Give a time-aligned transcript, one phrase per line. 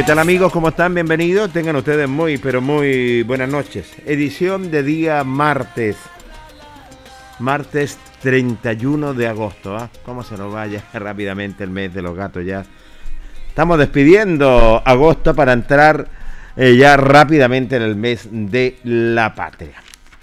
[0.00, 0.50] ¿Qué tal amigos?
[0.50, 0.94] ¿Cómo están?
[0.94, 1.52] Bienvenidos.
[1.52, 3.92] Tengan ustedes muy, pero muy buenas noches.
[4.06, 5.98] Edición de día martes.
[7.38, 9.76] Martes 31 de agosto.
[9.76, 9.90] ¿ah?
[10.06, 12.64] ¿Cómo se nos vaya rápidamente el mes de los gatos ya?
[13.46, 16.08] Estamos despidiendo agosto para entrar
[16.56, 19.82] eh, ya rápidamente en el mes de la patria.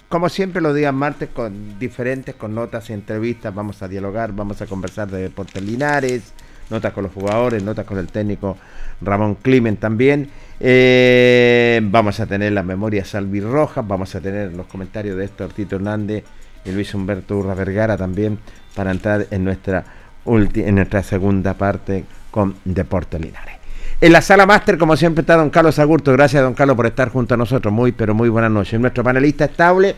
[0.09, 4.59] Como siempre los días martes con diferentes, con notas y entrevistas, vamos a dialogar, vamos
[4.59, 6.33] a conversar de deportes linares,
[6.69, 8.57] notas con los jugadores, notas con el técnico
[9.01, 10.29] Ramón Climen también.
[10.59, 15.75] Eh, vamos a tener las memorias Rojas, vamos a tener los comentarios de Héctor Tito
[15.75, 16.23] Hernández
[16.65, 18.39] y Luis Humberto Urra Vergara también
[18.75, 19.85] para entrar en nuestra,
[20.25, 23.55] en nuestra segunda parte con Deportes Linares.
[23.99, 26.11] En la sala máster, como siempre, está don Carlos Agurto.
[26.13, 27.73] Gracias, don Carlos, por estar junto a nosotros.
[27.73, 28.79] Muy, pero muy buenas noches.
[28.79, 29.95] Nuestro panelista estable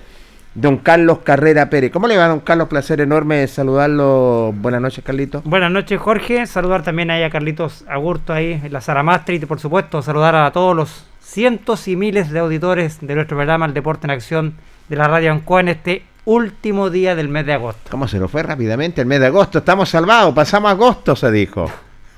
[0.55, 1.91] Don Carlos Carrera Pérez.
[1.91, 2.67] ¿Cómo le va, don Carlos?
[2.67, 4.51] Placer enorme saludarlo.
[4.55, 5.43] Buenas noches, Carlitos.
[5.43, 6.47] Buenas noches, Jorge.
[6.47, 10.35] Saludar también ahí a Carlitos Agurto ahí en la Sara Master y, por supuesto, saludar
[10.35, 14.55] a todos los cientos y miles de auditores de nuestro programa El Deporte en Acción
[14.89, 17.91] de la Radio Ancoa en este último día del mes de agosto.
[17.91, 19.59] ¿Cómo se lo fue rápidamente el mes de agosto?
[19.59, 21.71] Estamos salvados, pasamos agosto, se dijo.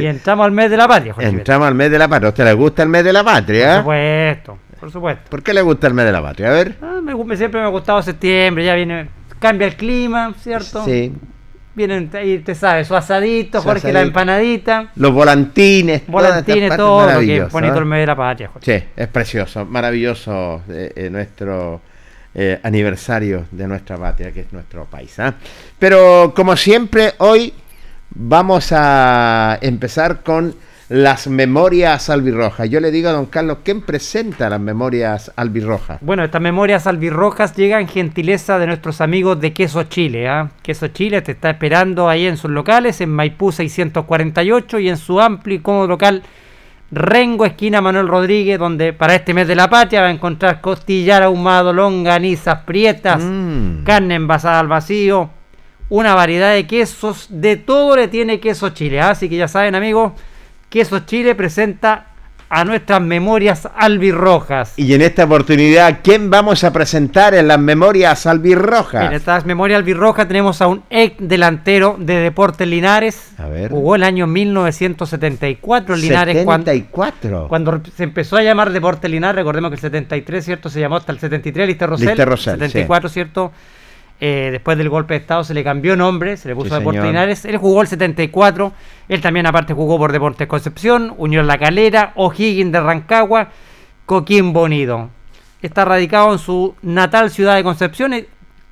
[0.00, 1.28] y entramos al mes de la patria, Jorge.
[1.28, 2.28] Entramos al mes de la patria.
[2.28, 3.66] ¿A usted le gusta el mes de la patria?
[3.66, 5.30] Por supuesto por supuesto.
[5.30, 6.48] ¿Por qué le gusta el mes de la patria?
[6.48, 6.76] A ver.
[6.82, 9.08] Ah, me, siempre me ha gustado septiembre, ya viene,
[9.38, 10.84] cambia el clima, ¿cierto?
[10.84, 11.10] Sí.
[11.74, 14.90] Vienen ahí, te sabes, su asadito, Jorge, la empanadita.
[14.96, 16.06] Los volantines.
[16.06, 18.78] Volantines, todo, lo que es bonito el mes de la patria, Jorge.
[18.78, 21.80] Sí, es precioso, maravilloso eh, eh, nuestro
[22.34, 25.18] eh, aniversario de nuestra patria, que es nuestro país.
[25.18, 25.32] ¿ah?
[25.78, 27.54] Pero como siempre, hoy
[28.10, 30.54] vamos a empezar con
[30.88, 32.68] las memorias albirrojas.
[32.68, 35.98] Yo le digo a don Carlos, ¿quién presenta las memorias albirrojas?
[36.00, 40.28] Bueno, estas memorias albirrojas llegan gentileza de nuestros amigos de Queso Chile.
[40.28, 40.50] ¿ah?
[40.62, 45.20] Queso Chile te está esperando ahí en sus locales, en Maipú 648 y en su
[45.20, 46.22] amplio y cómodo local
[46.94, 51.24] Rengo, esquina Manuel Rodríguez, donde para este mes de la patria va a encontrar costillar
[51.24, 53.82] ahumado, longanizas prietas, mm.
[53.82, 55.30] carne envasada al vacío,
[55.88, 59.00] una variedad de quesos, de todo le tiene queso Chile.
[59.00, 59.10] ¿ah?
[59.10, 60.12] Así que ya saben amigos,
[60.74, 62.06] Queso Chile presenta
[62.48, 64.76] a nuestras memorias albirrojas.
[64.76, 69.06] Y en esta oportunidad, ¿quién vamos a presentar en las memorias albirrojas?
[69.06, 73.34] En estas memorias albirrojas tenemos a un ex delantero de Deportes Linares.
[73.38, 73.70] A ver.
[73.70, 76.38] Jugó el año 1974 en Linares.
[76.38, 77.46] 74.
[77.46, 80.70] Cuando, cuando se empezó a llamar Deportes Linares, recordemos que el 73, ¿cierto?
[80.70, 82.08] Se llamó hasta el 73 Lister Rosell.
[82.08, 83.12] Lister Rosell, 74, sí.
[83.12, 83.52] ¿cierto?
[84.20, 87.00] Eh, después del golpe de Estado se le cambió nombre, se le puso Sí, Deportes
[87.00, 87.12] señor.
[87.14, 87.44] Linares.
[87.44, 88.72] Él jugó el 74,
[89.08, 93.48] él también aparte jugó por Deportes Concepción, Unión La Calera, O'Higgins de Rancagua,
[94.06, 95.10] Coquimbo Unido.
[95.62, 98.24] Está radicado en su natal ciudad de Concepción y,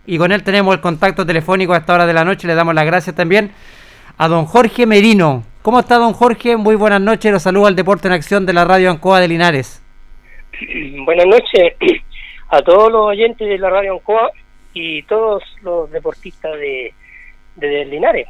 [0.07, 2.47] y con él tenemos el contacto telefónico a esta hora de la noche.
[2.47, 3.51] Le damos las gracias también
[4.19, 5.43] a don Jorge Merino.
[5.63, 6.57] ¿Cómo está don Jorge?
[6.57, 9.83] Muy buenas noches, los saludo al Deporte en Acción de la Radio Ancoa de Linares.
[11.05, 11.75] Buenas noches
[12.49, 14.31] a todos los oyentes de la Radio Ancoa
[14.75, 16.95] y todos los deportistas de,
[17.57, 18.27] de, Linares.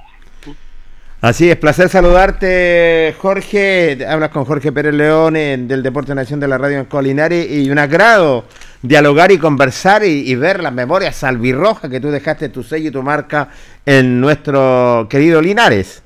[1.20, 3.98] Así es, placer saludarte, Jorge.
[4.06, 7.70] Hablas con Jorge Pérez León eh, del Deporte Nación de la Radio en Colinares y
[7.70, 8.44] un agrado
[8.82, 12.92] dialogar y conversar y, y ver las memorias albirrojas que tú dejaste tu sello y
[12.92, 13.48] tu marca
[13.86, 16.02] en nuestro querido Linares.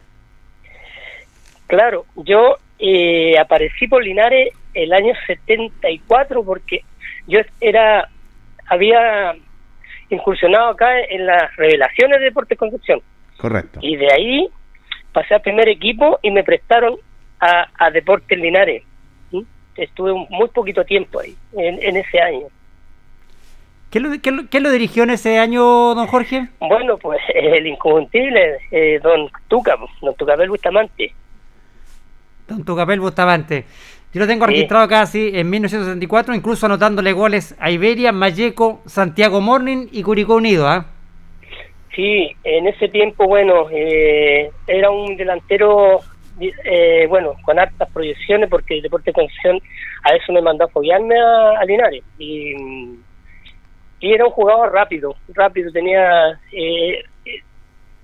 [1.66, 6.84] Claro, yo eh, aparecí por Linares el año 74 porque
[7.26, 8.08] yo era
[8.68, 9.34] había
[10.10, 13.00] incursionado acá en las revelaciones de Deportes Concepción
[13.38, 13.80] Correcto.
[13.82, 14.48] y de ahí
[15.12, 16.96] pasé al primer equipo y me prestaron
[17.40, 18.82] a, a Deportes Linares.
[19.76, 22.46] Estuve un- muy poquito tiempo ahí, en, en ese año.
[23.90, 25.62] ¿Qué lo, qué lo- qué lo dirigió en ese año,
[25.94, 26.48] don Jorge?
[26.60, 31.12] Bueno, pues el inconfundible, eh, don Tuca, don Tucapel Bustamante.
[32.48, 33.64] Don Tucapel Bustamante.
[34.12, 39.88] Yo lo tengo registrado casi en 1964, incluso anotándole goles a Iberia, Malleco, Santiago Morning
[39.92, 40.66] y Curicó Unido.
[40.68, 40.86] ¿ah?
[41.94, 46.00] Sí, en ese tiempo, bueno, eh, era un delantero,
[46.40, 49.60] eh, bueno, con hartas proyecciones, porque el Deporte de Concepción
[50.04, 52.04] a eso me mandó a foguearme a, a Linares.
[52.18, 52.54] Y,
[54.00, 57.42] y era un jugador rápido, rápido, tenía, eh, eh,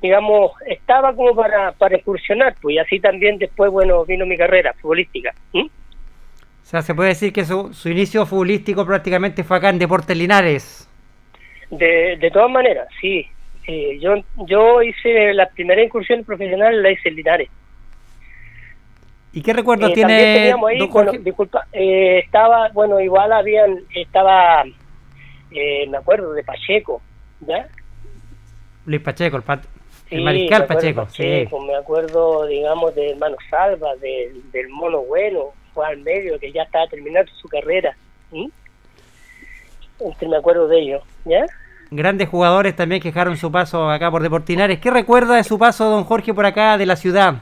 [0.00, 4.74] digamos, estaba como para, para incursionar, pues y así también después, bueno, vino mi carrera
[4.80, 5.34] futbolística.
[5.52, 5.66] ¿Mm?
[6.62, 10.16] O sea, se puede decir que su, su inicio futbolístico prácticamente fue acá en Deportes
[10.16, 10.88] Linares.
[11.70, 13.26] De, de todas maneras, sí.
[13.66, 13.98] sí.
[14.00, 14.14] Yo,
[14.48, 17.48] yo hice la primera incursión profesional, la hice en Linares.
[19.34, 24.62] ¿Y qué recuerdo Eh, tiene teníamos ahí, bueno, disculpa, eh, estaba, bueno, igual habían, estaba,
[25.50, 27.00] eh, me acuerdo, de Pacheco,
[27.40, 27.66] ¿ya?
[28.84, 29.64] Luis Pacheco, el, pat-
[30.10, 31.06] el Sí, mariscal de Pacheco.
[31.08, 31.22] sí.
[31.22, 36.62] Pacheco, Me acuerdo, digamos, de Hermano Salva, del Mono Bueno, fue al medio, que ya
[36.62, 37.96] estaba terminando su carrera.
[38.30, 38.50] ¿sí?
[40.00, 41.46] Este, me acuerdo de ellos, ¿ya?
[41.90, 44.80] Grandes jugadores también que dejaron su paso acá por Deportes Linares.
[44.80, 47.34] ¿Qué recuerda de su paso, don Jorge, por acá de la ciudad?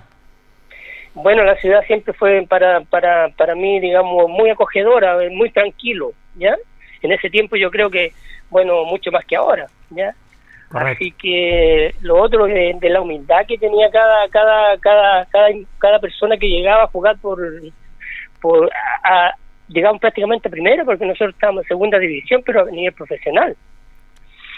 [1.14, 6.56] Bueno, la ciudad siempre fue para, para, para mí, digamos, muy acogedora, muy tranquilo, ¿ya?
[7.02, 8.12] En ese tiempo yo creo que,
[8.50, 10.14] bueno, mucho más que ahora, ¿ya?
[10.68, 11.02] Correcto.
[11.02, 15.48] Así que lo otro de, de la humildad que tenía cada, cada, cada, cada,
[15.78, 17.40] cada persona que llegaba a jugar por,
[18.40, 18.70] por
[19.02, 19.34] a- a-
[19.68, 23.56] digamos prácticamente a primera, porque nosotros estábamos en segunda división, pero a nivel profesional.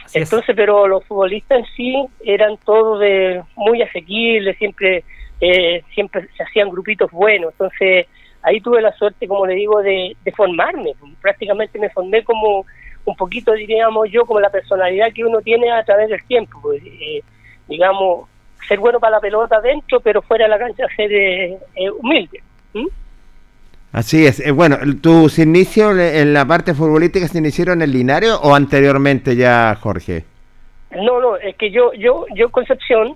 [0.04, 0.24] Así es.
[0.32, 5.04] Entonces, pero los futbolistas en sí eran todos de muy asequibles, siempre
[5.40, 7.52] eh, siempre se hacían grupitos buenos.
[7.52, 8.06] Entonces,
[8.42, 10.92] ahí tuve la suerte, como le digo, de, de formarme.
[11.20, 12.64] Prácticamente me formé como
[13.04, 16.60] un poquito, diríamos yo, como la personalidad que uno tiene a través del tiempo.
[16.62, 17.22] pues, eh,
[17.68, 18.28] digamos,
[18.68, 22.40] ser bueno para la pelota dentro, pero fuera de la cancha ser eh, eh, humilde.
[22.74, 22.86] ¿m?
[23.92, 24.40] Así es.
[24.40, 29.76] Eh, bueno, ¿tus inicios en la parte futbolística se iniciaron en Linares o anteriormente ya,
[29.80, 30.24] Jorge?
[30.92, 33.14] No, no, es que yo, yo, yo en Concepción.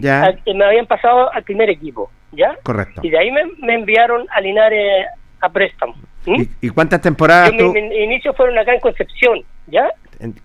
[0.00, 0.24] Ya.
[0.24, 2.56] Al- me habían pasado al primer equipo, ¿ya?
[2.62, 3.02] Correcto.
[3.04, 5.06] Y de ahí me, me enviaron a Linares
[5.40, 5.94] a préstamo.
[6.24, 7.72] ¿Y, y cuántas temporadas Yo, tú?
[7.74, 9.88] mi, mi inicio fueron acá en Concepción, ¿ya?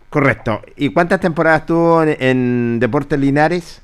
[0.09, 0.61] correcto.
[0.75, 3.81] ¿Y cuántas temporadas tuvo en, en Deportes Linares?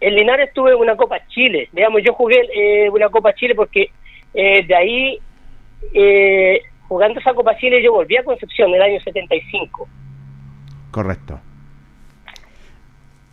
[0.00, 3.90] En Linares tuve una Copa Chile, digamos, yo jugué eh, una Copa Chile porque
[4.32, 5.18] eh, de ahí,
[5.92, 9.88] eh, jugando esa Copa Chile, yo volví a Concepción en el año 75.
[10.90, 11.40] Correcto.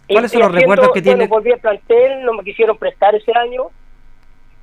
[0.07, 1.27] ¿Cuáles son los recuerdos que bueno, tiene?
[1.27, 3.67] volví al plantel, no me quisieron prestar ese año.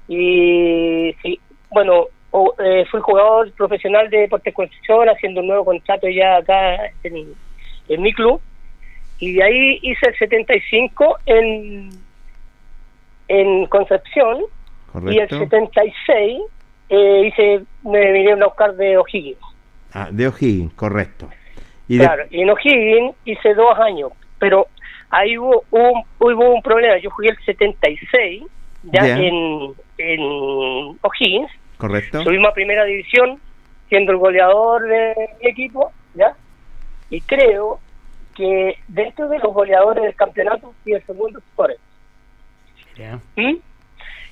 [0.09, 1.40] Y sí,
[1.71, 6.76] bueno, o- eh, fui jugador profesional de Deportes Concepción, haciendo un nuevo contrato ya acá
[7.02, 7.35] en,
[7.88, 8.40] en mi club.
[9.21, 11.90] Y de ahí hice el 75 en,
[13.28, 14.38] en Concepción.
[14.95, 15.38] Y el Correcto.
[15.38, 16.42] 76
[16.88, 19.38] eh, hice, me vinieron a buscar de O'Higgins.
[19.92, 21.28] Ah, de O'Higgins, correcto.
[21.88, 24.66] Y de- Claro, y en O'Higgins hice dos años, pero
[25.11, 26.99] ahí hubo un, hubo un problema.
[26.99, 28.42] Yo jugué el 76
[28.85, 29.18] ya Ya.
[29.18, 30.21] en, en
[31.02, 32.23] O'Higgins Correcto.
[32.25, 33.38] Subimos a primera división,
[33.88, 36.35] siendo el goleador de mi equipo, ¿ya?
[37.09, 37.78] Y creo
[38.37, 41.80] que dentro de los goleadores del campeonato fui el segundo Forest.
[43.37, 43.54] ¿Mm?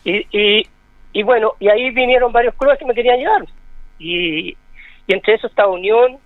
[0.05, 0.67] Y, y,
[1.17, 3.47] y bueno, y ahí vinieron varios clubes que me querían llevar.
[3.99, 4.51] Y,
[5.07, 6.19] y entre esos está Unión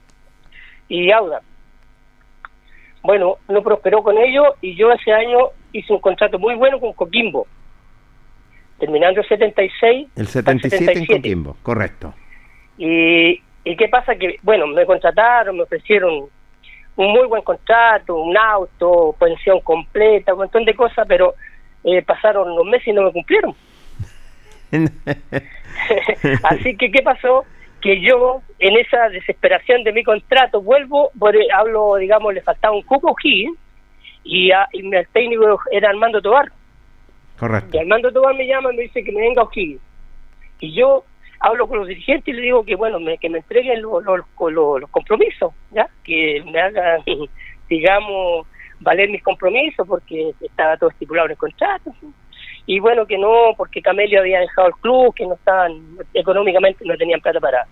[0.89, 1.43] y Auda.
[3.01, 6.93] Bueno, no prosperó con ellos y yo ese año hice un contrato muy bueno con
[6.93, 7.47] Coquimbo.
[8.81, 10.09] Terminando el 76.
[10.17, 12.13] El 77, en Coquimbo, correcto.
[12.77, 14.17] Y, ¿Y qué pasa?
[14.17, 16.25] Que, bueno, me contrataron, me ofrecieron
[16.97, 21.35] un muy buen contrato, un auto, pensión completa, un montón de cosas, pero
[21.85, 23.55] eh, pasaron los meses y no me cumplieron.
[26.45, 27.45] Así que, ¿qué pasó?
[27.81, 31.11] Que yo, en esa desesperación de mi contrato, vuelvo,
[31.55, 33.47] hablo, digamos, le faltaba un cupo aquí,
[34.25, 36.53] y, a, y el técnico era Armando Tobar.
[37.39, 37.77] Correcto.
[37.77, 39.81] Y Armando Tobar me llama y me dice que me venga O'Higgins.
[40.61, 41.05] Y yo
[41.41, 44.21] hablo con los dirigentes y le digo que, bueno, me, que me entreguen los, los,
[44.53, 45.89] los compromisos, ¿ya?
[46.05, 47.01] Que me hagan,
[47.69, 48.47] digamos,
[48.81, 51.95] valer mis compromisos porque estaba todo estipulado en el contrato.
[52.67, 56.97] Y bueno, que no, porque Camelio había dejado el club, que no estaban, económicamente no
[56.97, 57.67] tenían plata para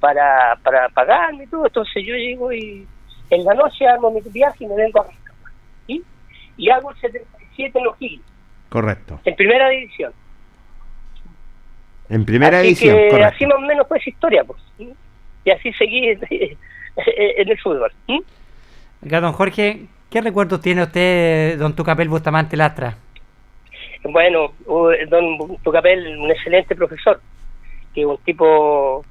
[0.00, 1.66] para para pagarme y todo.
[1.66, 2.86] Entonces yo llego y
[3.30, 5.06] en la noche armo mi viaje y me vengo a
[5.86, 6.02] ¿sí?
[6.56, 7.96] Y hago el 77 en los
[8.68, 9.20] Correcto.
[9.24, 10.12] En primera división.
[12.08, 13.34] En primera así división, que correcto.
[13.34, 14.60] Así más o menos fue esa historia, pues.
[15.44, 16.20] Y así seguí en,
[17.48, 17.92] el fútbol.
[19.04, 22.96] Acá, don Jorge, ¿qué recuerdos tiene usted, don Tucapel Bustamante Lastra?
[24.12, 24.52] Bueno,
[25.08, 27.20] don Tucapel, un excelente profesor,
[27.94, 29.04] que un tipo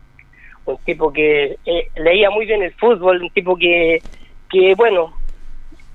[0.65, 4.01] un tipo que eh, leía muy bien el fútbol, un tipo que,
[4.49, 5.13] que bueno,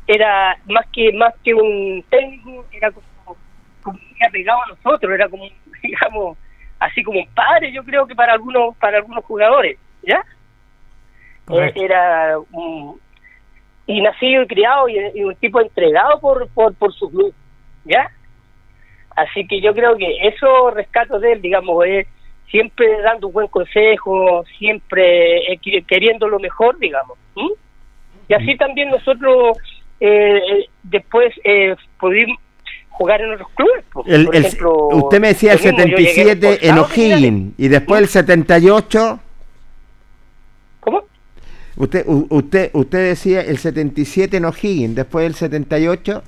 [0.06, 3.36] era más que más que un técnico, era como,
[3.82, 3.98] como
[4.32, 5.48] pegado a nosotros, era como,
[5.82, 6.38] digamos,
[6.78, 10.24] así como un padre, yo creo que para algunos para algunos jugadores, ¿ya?
[11.52, 13.00] Eh, era un,
[13.86, 17.34] y nacido y criado y, y, un tipo entregado por, por, por su club,
[17.84, 18.08] ¿ya?
[19.16, 22.06] Así que yo creo que eso rescato de él, digamos, es
[22.50, 27.18] siempre dando un buen consejo, siempre eh, queriendo lo mejor, digamos.
[28.28, 29.56] Y así también nosotros
[30.00, 32.38] eh, después eh, pudimos
[32.90, 33.84] jugar en otros clubes.
[33.92, 38.02] Por, el, por el, ejemplo, usted me decía el mismo, 77 en O'Higgins y después
[38.02, 39.20] el 78.
[40.80, 41.02] ¿Cómo?
[41.76, 46.22] Usted, usted, usted decía el 77 en O'Higgins, después el 78.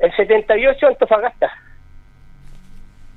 [0.00, 1.50] El 78 Antofagasta.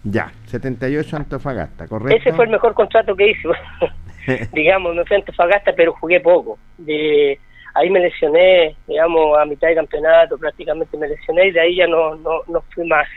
[0.10, 2.18] Ya, 78 Antofagasta, correcto.
[2.18, 3.50] Ese fue el mejor contrato que hice.
[4.54, 6.58] digamos, no fui Antofagasta, pero jugué poco.
[6.78, 7.40] De
[7.74, 11.88] ahí me lesioné, digamos, a mitad de campeonato prácticamente me lesioné y de ahí ya
[11.88, 13.08] no, no, no fui más.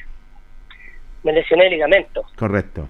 [1.23, 2.25] Me lesioné el ligamento.
[2.37, 2.88] Correcto.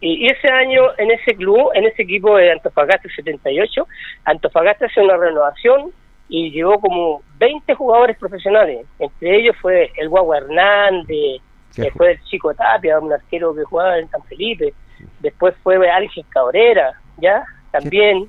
[0.00, 3.86] Y, y, ese año en ese club, en ese equipo de Antofagasta 78,
[4.24, 5.92] Antofagasta hace una renovación
[6.28, 8.86] y llegó como 20 jugadores profesionales.
[8.98, 11.40] Entre ellos fue el Guagua Hernández,
[11.76, 14.74] después el Chico Tapia, un arquero que jugaba en San Felipe,
[15.20, 17.44] después fue Ángel Cabrera, ¿ya?
[17.70, 18.28] También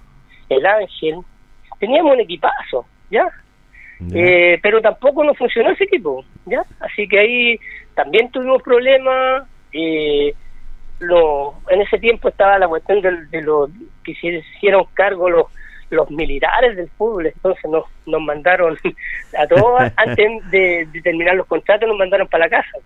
[0.49, 1.19] el Ángel.
[1.79, 3.27] Teníamos un equipazo, ¿ya?
[4.13, 6.63] Eh, pero tampoco nos funcionó ese equipo, ¿ya?
[6.79, 7.59] Así que ahí
[7.93, 9.47] también tuvimos problemas.
[9.71, 10.33] Eh,
[10.99, 13.69] lo, en ese tiempo estaba la cuestión de, de los
[14.03, 15.47] que se hicieron cargo los
[15.89, 18.77] los militares del fútbol, entonces nos, nos mandaron
[19.37, 22.77] a todos, antes de, de terminar los contratos, nos mandaron para la casa.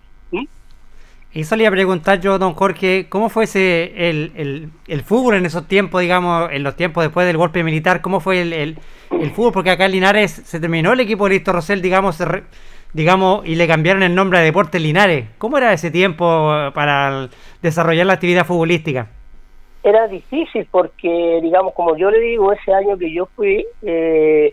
[1.32, 5.36] Y eso le iba a preguntar yo, don Jorge, ¿cómo fue ese el, el, fútbol
[5.36, 8.00] en esos tiempos, digamos, en los tiempos después del golpe militar?
[8.00, 8.76] ¿Cómo fue el, el,
[9.30, 9.52] fútbol?
[9.52, 12.42] Porque acá en Linares se terminó el equipo de Listo Rosell, digamos, re,
[12.94, 15.26] digamos, y le cambiaron el nombre a Deportes Linares.
[15.38, 17.28] ¿Cómo era ese tiempo para
[17.62, 19.06] desarrollar la actividad futbolística?
[19.84, 24.52] Era difícil porque, digamos, como yo le digo, ese año que yo fui, eh,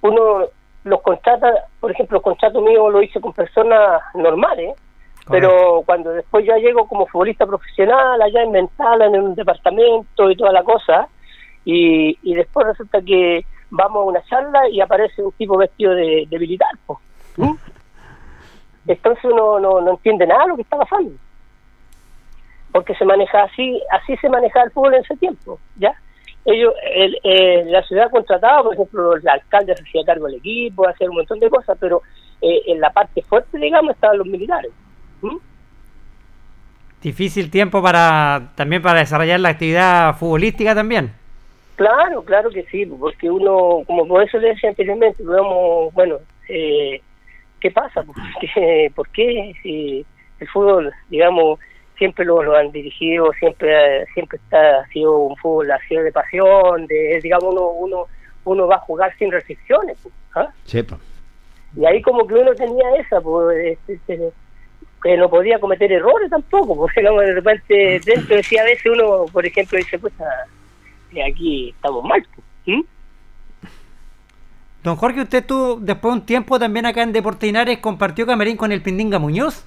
[0.00, 0.48] uno
[0.82, 4.74] los contrata, por ejemplo, el contrato mío lo hice con personas normales,
[5.24, 5.48] Correcto.
[5.48, 10.36] pero cuando después ya llego como futbolista profesional allá en Mental, en un departamento y
[10.36, 11.08] toda la cosa,
[11.64, 16.26] y, y después resulta que vamos a una charla y aparece un tipo vestido de,
[16.28, 16.70] de militar.
[17.36, 17.42] ¿sí?
[18.86, 21.12] Entonces uno no, no entiende nada de lo que está pasando
[22.72, 25.94] porque se maneja así, así se manejaba el fútbol en ese tiempo, ¿ya?
[26.44, 30.88] Ellos, el, eh, la ciudad contrataba, por ejemplo, el alcalde se hacía cargo del equipo,
[30.88, 32.02] hacía un montón de cosas, pero
[32.40, 34.72] eh, en la parte fuerte, digamos, estaban los militares.
[35.22, 35.36] ¿Mm?
[37.02, 41.12] Difícil tiempo para también para desarrollar la actividad futbolística también.
[41.76, 47.00] Claro, claro que sí, porque uno, como por eso le decía anteriormente, digamos, bueno, eh,
[47.60, 48.02] ¿qué pasa?
[48.02, 48.92] ¿Por qué?
[48.94, 49.52] ¿Por qué?
[49.62, 50.06] Si
[50.38, 51.58] el fútbol, digamos,
[51.98, 56.12] siempre lo, lo han dirigido, siempre siempre está, ha sido un fútbol, ha sido de
[56.12, 58.06] pasión, de digamos uno uno
[58.44, 59.96] uno va a jugar sin restricciones.
[60.02, 60.52] pues, ¿ah?
[60.66, 60.98] Chepa.
[61.76, 64.32] Y ahí como que uno tenía esa, pues, este, este,
[65.02, 68.86] que no podía cometer errores tampoco, porque digamos, de repente dentro de sí a veces
[68.92, 70.12] uno, por ejemplo, dice, pues
[71.14, 72.24] eh, aquí estamos mal.
[74.82, 78.56] Don Jorge, usted tú después de un tiempo también acá en Deportes Linares compartió camerín
[78.56, 79.64] con el Pindinga Muñoz.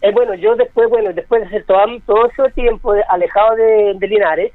[0.00, 3.94] Eh, bueno, yo después, bueno, después de hacer todo, todo ese tiempo de- alejado de,
[4.00, 4.52] de Linares,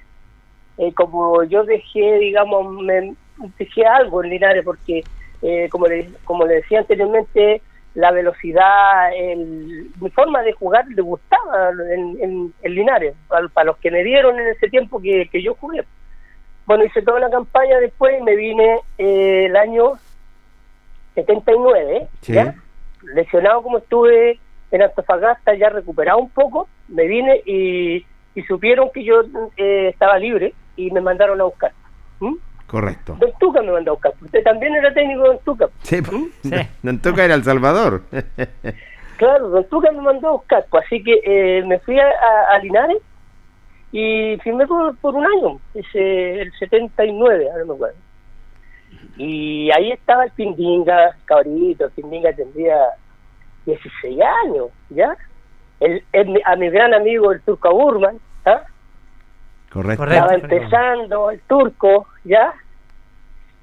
[0.78, 3.16] eh, como yo dejé, digamos, me,
[3.58, 5.06] dejé algo en Linares porque,
[5.42, 7.62] eh, como, le, como le decía anteriormente,
[7.98, 13.66] la velocidad, el, mi forma de jugar le gustaba en, en, en Linares, para, para
[13.66, 15.84] los que me dieron en ese tiempo que, que yo jugué.
[16.68, 19.94] Bueno, hice toda la campaña después y me vine eh, el año
[21.16, 22.34] 79, Sí.
[22.34, 22.54] ¿ya?
[23.16, 24.39] lesionado como estuve
[24.70, 29.22] en Antofagasta, ya recuperado un poco, me vine y, y supieron que yo
[29.56, 31.72] eh, estaba libre y me mandaron a buscar.
[32.20, 32.36] ¿Mm?
[32.68, 33.16] Correcto.
[33.20, 34.14] Don Tuca me mandó a buscar.
[34.22, 35.70] Usted también era técnico de Don Tuca.
[35.84, 36.12] Sí, po.
[36.44, 36.52] Sí.
[36.84, 38.04] Don Tuca era El Salvador.
[39.18, 40.66] Claro, Don Tuca me mandó a buscar.
[40.70, 42.98] Pues así que eh, me fui a, a- a Linares
[43.92, 47.96] y firmé por, por un año, ese, el 79, ahora me acuerdo.
[49.18, 52.78] Y ahí estaba el Pindinga, cabrito, el Pindinga tendría
[53.66, 55.18] 16 años, ¿ya?
[55.80, 58.20] El, el- a mi gran amigo el turco Burman.
[59.72, 60.04] Correcto.
[60.06, 62.54] Estaba empezando el turco, ¿ya?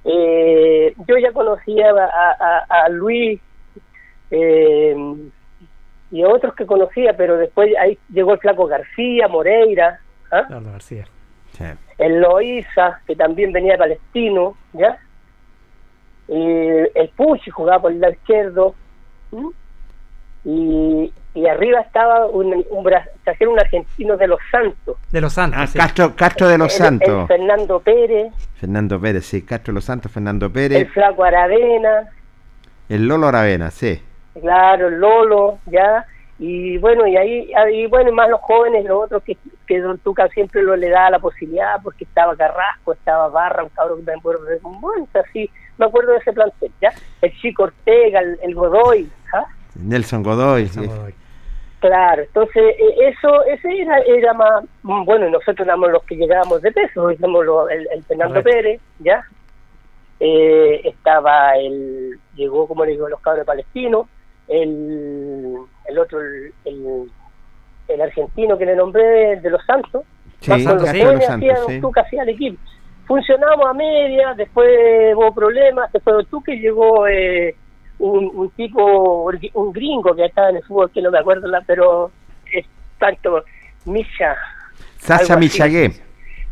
[0.04, 3.40] Eh, yo ya conocía a, a- a Luis
[4.30, 4.94] eh,
[6.10, 10.46] y a otros que conocía, pero después ahí llegó el flaco García, Moreira, ¿ah?
[10.50, 11.06] García.
[11.52, 11.64] Sí.
[11.98, 14.98] el Loíza, que también venía de Palestino, ¿ya?
[16.28, 18.74] Eh, el Puchi jugaba por el lado izquierdo.
[20.44, 22.90] Y, y arriba estaba un, un,
[23.24, 25.58] trajeron un argentino de Los Santos, De los Santos.
[25.62, 25.78] Ah, sí.
[25.78, 27.28] Castro, Castro de los el- el Santos.
[27.28, 29.42] Fernando Pérez, Fernando Pérez, sí.
[29.42, 30.88] Castro de los Santos, Fernando el Pérez.
[30.92, 32.10] flaco Aravena,
[32.88, 34.00] El Lolo Aravena, sí.
[34.40, 36.04] claro, el Lolo, ¿ya?
[36.38, 39.36] Y bueno, y ahí, y bueno, y más los jóvenes, los otros que,
[39.68, 43.68] que Don Tuca siempre lo le daba la posibilidad, porque estaba Carrasco, estaba Barra, un
[43.70, 46.92] cabrón que me acuerdo de un así, me acuerdo de ese plantel, ¿ya?
[47.22, 49.44] El Chico Ortega, el, el Godoy, ¿ah?
[49.74, 50.66] Nelson Godoy.
[50.68, 50.80] sí.
[51.80, 56.62] Claro, entonces eh, eso, ese era, era más, mm, bueno, nosotros éramos los que llegábamos
[56.62, 58.50] de peso, éramos los- el, el Fernando Correcto.
[58.62, 59.22] Pérez, ¿ya?
[60.18, 64.06] Eh, estaba el, llegó como le digo, los cabros palestinos,
[64.48, 65.56] el,
[65.86, 67.10] el otro, el, el,
[67.88, 70.04] el argentino que le nombré, el de los Santos,
[70.40, 71.80] Sí, más con los jóvenes los Santos, sí.
[71.80, 72.58] Tuca, hacía el equipo.
[73.06, 74.68] Funcionamos a media, después
[75.14, 77.54] hubo problemas, después Tuca y llegó eh,
[77.98, 81.60] un, un tipo, un gringo que estaba en el fútbol, que no me acuerdo, la,
[81.62, 82.10] pero
[82.52, 82.66] es
[82.98, 83.44] tanto,
[83.84, 84.36] Misha,
[84.98, 85.36] Sasha.
[85.36, 85.92] Michagué.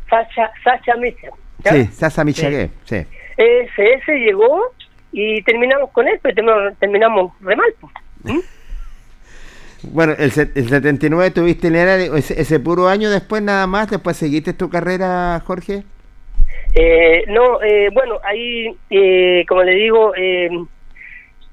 [0.09, 1.29] Sacha, Sacha Misha.
[1.65, 1.73] ¿ya?
[1.73, 2.97] Sí, Sasha Michagué, sí.
[3.37, 4.73] Ese, ese llegó
[5.11, 7.75] y terminamos con él, pero terminamos, terminamos re mal.
[7.81, 7.93] pues.
[8.25, 8.41] ¿Mm?
[9.85, 13.91] Bueno, el, set- el 79 tuviste en Linares, ese, ese puro año después nada más,
[13.91, 15.83] después seguiste tu carrera, Jorge.
[16.75, 20.49] Eh, no, eh, bueno, ahí, eh, como le digo, eh,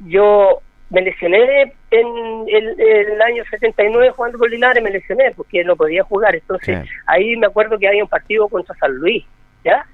[0.06, 2.08] yo me lesioné en
[2.48, 6.36] el, el año 79 jugando por Linares, me lesioné porque no podía jugar.
[6.36, 6.90] Entonces, Sí.
[7.06, 9.24] ahí me acuerdo que había un partido contra San Luis,
[9.64, 9.86] ¿ya?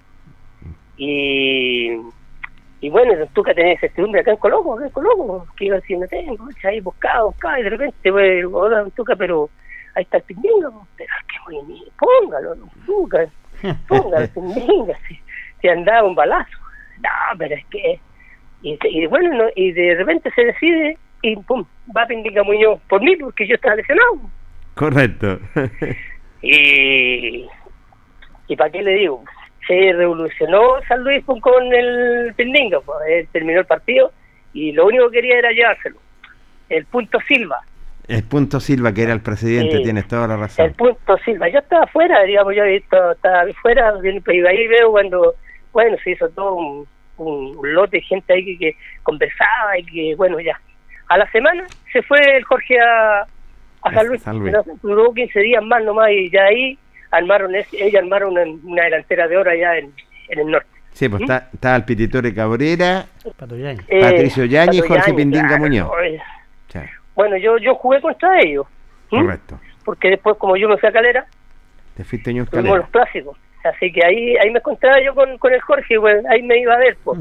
[0.98, 1.92] Y,
[2.82, 5.80] y bueno, tú que tenés certidumbre acá en Coloco, acá en Coloco, que iba a
[5.80, 9.50] decir, no tengo, ahí buscado, buscado, y de repente, pues, hola, Tuca, pero
[9.96, 13.26] ahí está el pindingo, pues, pero qué muy bien, póngalo, Tuca,
[13.88, 15.20] póngalo, el pindingo, si,
[15.62, 16.58] si andaba un balazo.
[17.02, 18.00] No, pero es que,
[18.70, 21.64] y, y bueno, no, y de repente se decide, y pum,
[21.96, 24.20] va Pindinga Muñoz por mí, porque yo estaba lesionado.
[24.74, 25.40] Correcto.
[26.42, 27.48] Y,
[28.48, 29.24] y para qué le digo,
[29.68, 34.12] se revolucionó San Luis con, el Pindinga, pues, él terminó el partido
[34.54, 35.98] y lo único que quería era llevárselo.
[36.70, 37.62] El punto Silva,
[38.08, 39.84] el punto Silva, que era el presidente, Sí.
[39.84, 40.74] tienes toda la el razón.
[40.74, 41.50] punto Silva.
[41.50, 45.34] Yo estaba afuera, digamos, yo estaba afuera, bien, pues, y ahí veo cuando,
[45.74, 50.16] bueno, se hizo todo un, un lote de gente ahí que, que conversaba y que,
[50.16, 50.60] bueno, ya.
[51.08, 53.22] A la semana se fue el Jorge a,
[53.84, 54.52] a San Luis, San Luis.
[54.54, 56.78] No, duró 15 días más nomás y ya ahí
[57.12, 59.94] armaron, es- ellos armaron una, una delantera de oro allá en,
[60.30, 60.68] en el norte.
[60.92, 63.06] Sí, pues está- estaba el Pititore Cabrera.
[63.26, 65.92] Eh, Patricio Yañez y Jorge Yañez, Pindinga claro, Muñoz.
[66.04, 66.20] eh.
[66.70, 66.80] Sí,
[67.16, 68.66] Bueno, yo yo jugué contra ellos.
[69.10, 69.60] correcto.
[69.84, 71.26] Porque después, como yo me fui a Calera,
[71.96, 72.78] Te fuiste Calera.
[72.78, 73.38] los clásicos.
[73.66, 76.76] Así que ahí ahí me encontraba yo con, con el Jorge, pues, ahí me iba
[76.76, 76.98] a ver.
[77.04, 77.20] Pues.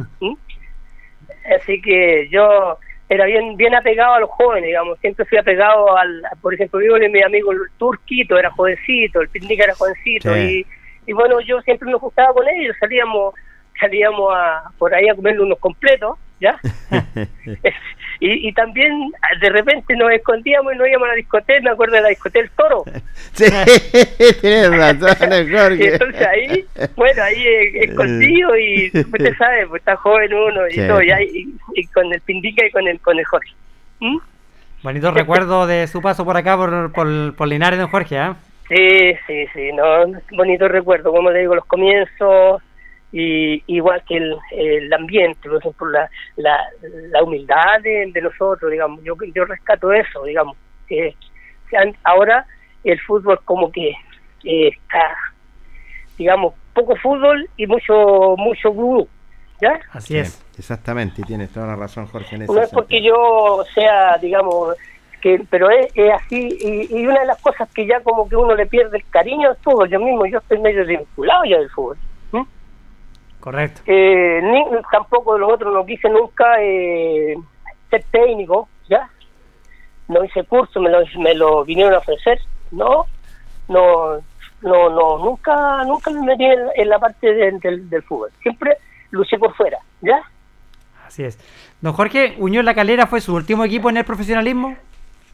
[1.59, 2.79] Así que yo
[3.09, 6.97] era bien bien apegado a los jóvenes, digamos, siempre fui apegado al, por ejemplo, vivo
[6.97, 10.67] mi amigo el Turquito, era jovencito, el Pindica era jovencito, y,
[11.07, 13.35] y bueno, yo siempre me gustaba con ellos, salíamos
[13.79, 16.59] salíamos a, por ahí a comerle unos completos, ¿ya?
[18.21, 21.97] y, y también de repente nos escondíamos y nos íbamos a la discoteca, me acuerdo
[21.97, 22.85] de la discoteca El Toro.
[23.33, 23.45] Sí,
[24.41, 25.85] tienes razón, Jorge.
[25.85, 26.65] Y entonces ahí,
[26.97, 30.87] bueno, ahí escondido y usted sabe, pues está joven uno y Sí.
[30.87, 33.51] todo, y, ahí- y con el Pindica y con el, con el Jorge.
[34.01, 34.19] ¿Mm?
[34.83, 38.37] Bonito recuerdo de su paso por acá, por, por, por Linares, don Jorge, ¿ah?
[38.69, 40.05] Sí, sí, sí, no,
[40.37, 42.63] bonito recuerdo, como le digo, los comienzos,
[43.17, 46.59] y igual que el, el ambiente, por ejemplo, la, la,
[47.13, 50.57] la humildad de, de nosotros, digamos, yo, yo rescato eso, digamos,
[50.89, 51.15] que
[51.71, 52.45] sean- ahora
[52.83, 53.91] el fútbol como que
[54.43, 55.15] eh, está,
[56.19, 59.09] digamos, poco fútbol y mucho, mucho gurú,
[59.61, 59.79] ¿ya?
[59.93, 60.45] Así es.
[60.59, 62.35] Exactamente, y tienes toda la razón, Jorge.
[62.35, 63.17] En ese No es porque sentido.
[63.59, 64.77] yo sea, digamos,
[65.21, 68.35] que pero es, es así, y, y una de las cosas que ya como que
[68.37, 71.71] uno le pierde el cariño al fútbol, yo mismo, yo estoy medio vinculado ya del
[71.71, 71.97] fútbol.
[73.45, 73.83] Correcto.
[73.85, 77.35] Eh, ni, tampoco los otros no quise nunca eh,
[77.91, 79.11] ser técnico, ¿ya?
[80.09, 83.05] No hice curso, me lo, me lo vinieron a ofrecer, no,
[83.69, 84.15] no,
[84.63, 88.79] no, no, nunca, nunca me metí en, en la parte de- del, del fútbol, siempre
[89.11, 90.23] luché por fuera, ¿ya?
[91.07, 91.39] Así es.
[91.83, 94.75] Don Jorge, Unión La Calera fue su último equipo en el profesionalismo.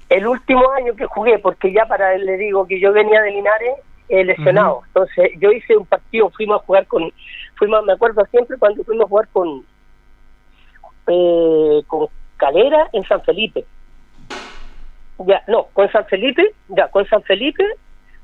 [0.09, 3.75] el último año que jugué, porque ya para le digo que yo venía de Linares
[4.09, 7.13] eh, lesionado, entonces yo hice un partido, fuimos a jugar con,
[7.61, 9.67] fuimos, me acuerdo siempre cuando fuimos a jugar con,
[11.09, 13.67] eh, con Calera en San Felipe.
[15.19, 17.63] Ya, no, con San Felipe, ya, con San Felipe,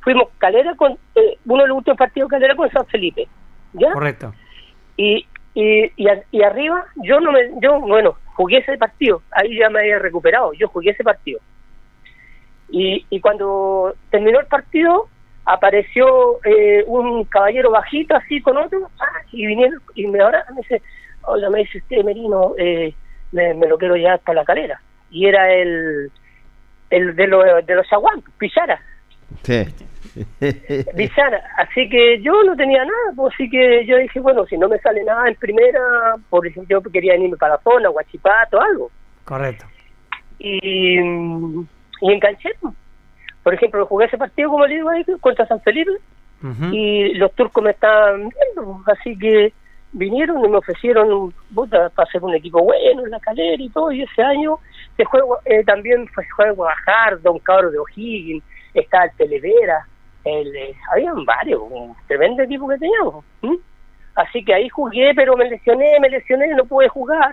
[0.01, 3.29] fuimos Calera con, eh, uno de los últimos partidos Calera con San Felipe,
[3.75, 3.93] ¿ya?
[3.93, 4.33] Correcto.
[4.97, 9.59] y, y, y, a- y arriba yo no me yo bueno jugué ese partido ahí
[9.59, 11.41] ya me había recuperado yo jugué ese partido
[12.69, 15.09] y, y cuando terminó el partido
[15.47, 20.61] apareció eh, un caballero bajito así con otro ah, y vinieron y me ahora me
[20.61, 20.83] dice
[21.23, 22.93] hola me dice usted Merino eh,
[23.33, 24.81] me, me lo quiero llevar para la calera
[25.11, 26.11] y era el
[26.91, 28.81] el de los de los aguantos Pichara
[29.43, 29.65] Sí.
[30.95, 34.69] Vizara, así que yo no tenía nada, pues así que yo dije, bueno, si no
[34.69, 35.81] me sale nada en primera,
[36.31, 38.91] por ejemplo, yo quería irme para la zona, Guachipato, algo,
[39.25, 39.67] Correcto.
[40.39, 41.67] y, mm,
[42.01, 42.51] y enganché.
[43.47, 45.93] Por ejemplo, jugué ese partido, como le digo ahí, contra San Felipe,
[46.73, 49.53] y los turcos me estaban viendo, así que
[49.93, 53.93] vinieron y me ofrecieron puta, para hacer un equipo bueno en la calera y todo,
[53.93, 54.59] y ese año
[55.05, 58.43] juego eh, también fue juego Guajardo, un cabro de O'Higgins,
[58.75, 59.87] estaba el Televera,
[60.25, 63.25] el, eh, habían varios, un tremendo equipo que teníamos.
[64.17, 67.33] Así que ahí jugué, pero me lesioné, me lesioné, no pude jugar.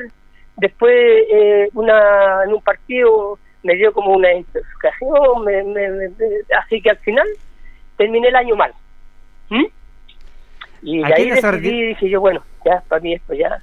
[0.57, 6.55] Después, eh, una en un partido me dio como una intoxicación, me- me- me- me-
[6.63, 7.27] así que al final
[7.97, 8.71] terminé el año mal.
[9.49, 9.67] ¿m?
[10.81, 13.57] Y de ahí decidí, dije yo, bueno, ya, para mí esto ya,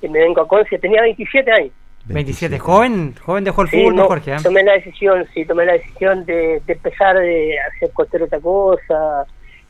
[0.00, 1.72] que me vengo a Conce, tenía 27 años.
[2.04, 2.58] 27.
[2.58, 4.32] Joven, joven dejó el Sí, fútbol, no, Jorge.
[4.34, 4.38] ¿ah?
[4.42, 9.24] tomé la decisión, sí, tomé la decisión de, de empezar de hacer cualquier otra cosa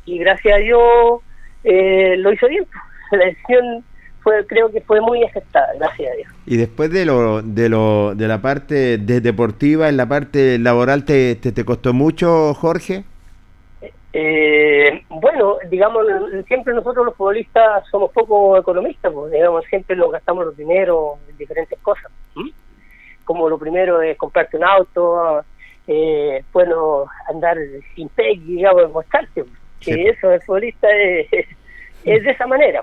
[0.04, 1.20] y gracias a Dios
[1.64, 2.66] eh, lo hizo bien.
[3.12, 3.84] La decisión
[4.26, 6.28] fue, creo que fue muy aceptada, gracias a Dios.
[6.46, 11.04] Y después de lo, de lo, de la parte de deportiva, en la parte laboral,
[11.04, 13.04] ¿te, te, te costó mucho, Jorge?
[14.12, 16.04] Eh, bueno, digamos,
[16.48, 21.36] siempre nosotros los futbolistas somos poco economistas, pues, digamos, siempre nos gastamos los dineros en
[21.36, 22.10] diferentes cosas.
[23.24, 25.44] Como lo primero es comprarte un auto,
[25.86, 27.58] eh, bueno, andar
[27.94, 29.44] sin PEG, digamos, mostrarte.
[29.44, 29.58] pues.
[29.78, 29.94] Sí.
[29.94, 31.46] Que eso, el futbolista es, es,
[32.02, 32.82] es de esa manera.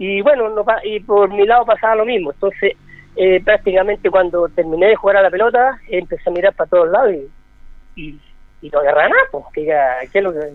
[0.00, 2.32] Y bueno, no y por mi lado pasaba lo mismo.
[2.32, 2.72] Entonces,
[3.16, 7.12] eh, prácticamente cuando terminé de jugar a la pelota, empecé a mirar para todos lados
[7.12, 8.20] y, y,
[8.62, 10.54] y no agarraba nada, pues, que ya, ¿qué, es lo que,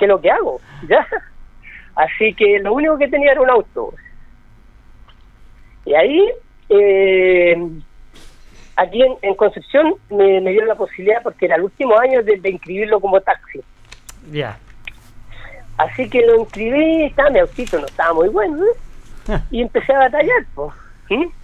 [0.00, 0.60] es lo que hago?
[0.86, 1.06] ¿Ya?
[1.94, 3.94] Así que lo único que tenía era un auto.
[5.86, 6.30] Y ahí,
[6.68, 7.56] eh,
[8.76, 13.00] aquí en, Concepción, me, me dieron la posibilidad, porque era el último año de inscribirlo
[13.00, 13.62] como taxi.
[14.30, 14.58] Ya.
[15.76, 19.38] Así que lo inscribí, estaba mi autito, no estaba muy bueno, ¿eh?
[19.50, 20.72] y empecé a batallar, pues.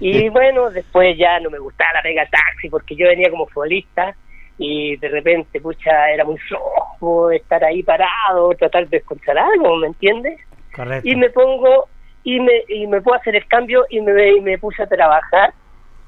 [0.00, 4.14] Y bueno, después ya no me gustaba la pega taxi porque yo venía como futbolista
[4.58, 9.86] y de repente, pucha, era muy flojo estar ahí parado, tratar de escuchar algo, ¿me
[9.86, 10.38] entiendes?
[10.74, 11.08] Correcto.
[11.08, 11.88] Y me pongo
[12.24, 15.54] y me y me puedo hacer el cambio y me y me puse a trabajar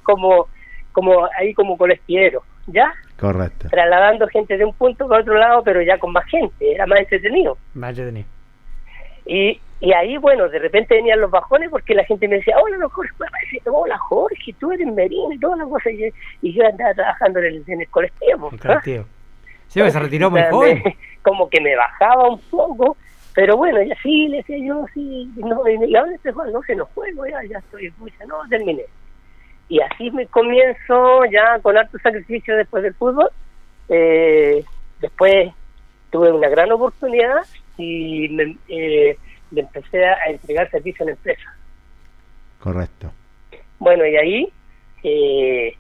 [0.03, 0.49] como
[0.93, 2.93] como ahí como colectivero, ¿ya?
[3.19, 3.69] Correcto.
[3.69, 7.01] Trasladando gente de un punto para otro lado, pero ya con más gente, era más
[7.01, 7.57] entretenido.
[7.75, 8.27] Más entretenido.
[9.25, 12.77] Y, y ahí, bueno, de repente venían los bajones porque la gente me decía, hola,
[12.79, 13.13] no, Jorge,
[13.67, 15.93] hola, Jorge, tú eres Merino y todas las cosas.
[16.43, 18.51] Y, yo andaba trabajando en el, en el colectivo.
[18.65, 18.81] ¿ah?
[18.83, 20.83] Sí, pues, se retiró muy joven.
[21.23, 22.97] como que me bajaba un poco,
[23.35, 26.75] pero bueno, ya sí, le decía yo, sí, no, y ahora este juego no se
[26.75, 28.85] nos juego, ya, ya estoy, pucha, no, terminé.
[29.69, 33.31] Y así me comienzo ya con harto sacrificio después del fútbol.
[33.89, 34.65] Eh,
[35.01, 35.53] después
[36.11, 37.43] tuve una gran oportunidad
[37.79, 39.17] y me, eh,
[39.55, 41.57] empecé a entregar servicio en la empresa.
[42.61, 43.13] Correcto.
[43.79, 44.53] Bueno, y ahí,
[45.03, 45.77] eh,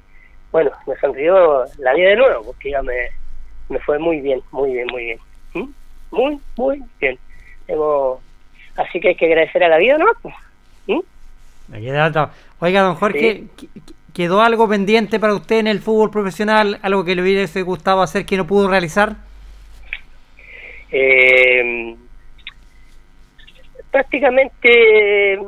[0.50, 3.08] bueno, me sonrió la vida de nuevo, porque ya me,
[3.68, 5.18] me fue muy bien, muy bien, muy bien.
[5.54, 5.70] ¿Mm?
[6.10, 7.18] Muy, muy bien.
[8.76, 10.06] así que hay que agradecer a la vida, ¿no?
[10.86, 11.00] ¿Mm?
[12.64, 13.46] Oiga, don Jorge,
[14.14, 16.78] ¿quedó algo pendiente para usted en el fútbol profesional?
[16.82, 19.16] ¿Algo que le hubiese gustado hacer que no pudo realizar?
[20.92, 21.96] Eh,
[23.90, 25.40] prácticamente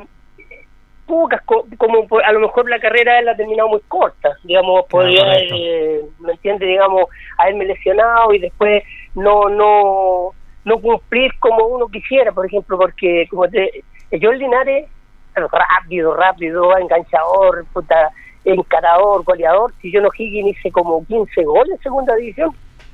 [1.06, 1.40] pocas,
[1.78, 6.32] como a lo mejor la carrera él ha terminado muy corta, digamos, podría, eh, ¿me
[6.32, 6.66] entiende?
[6.66, 7.04] Digamos,
[7.38, 8.82] haberme lesionado y después
[9.14, 10.30] no, no,
[10.64, 14.88] no cumplir como uno quisiera, por ejemplo, porque como te, yo el Linares,
[15.34, 18.10] rápido, rápido, enganchador, puta,
[18.44, 22.50] encarador, goleador, si yo no Higgins hice como 15 goles en segunda división.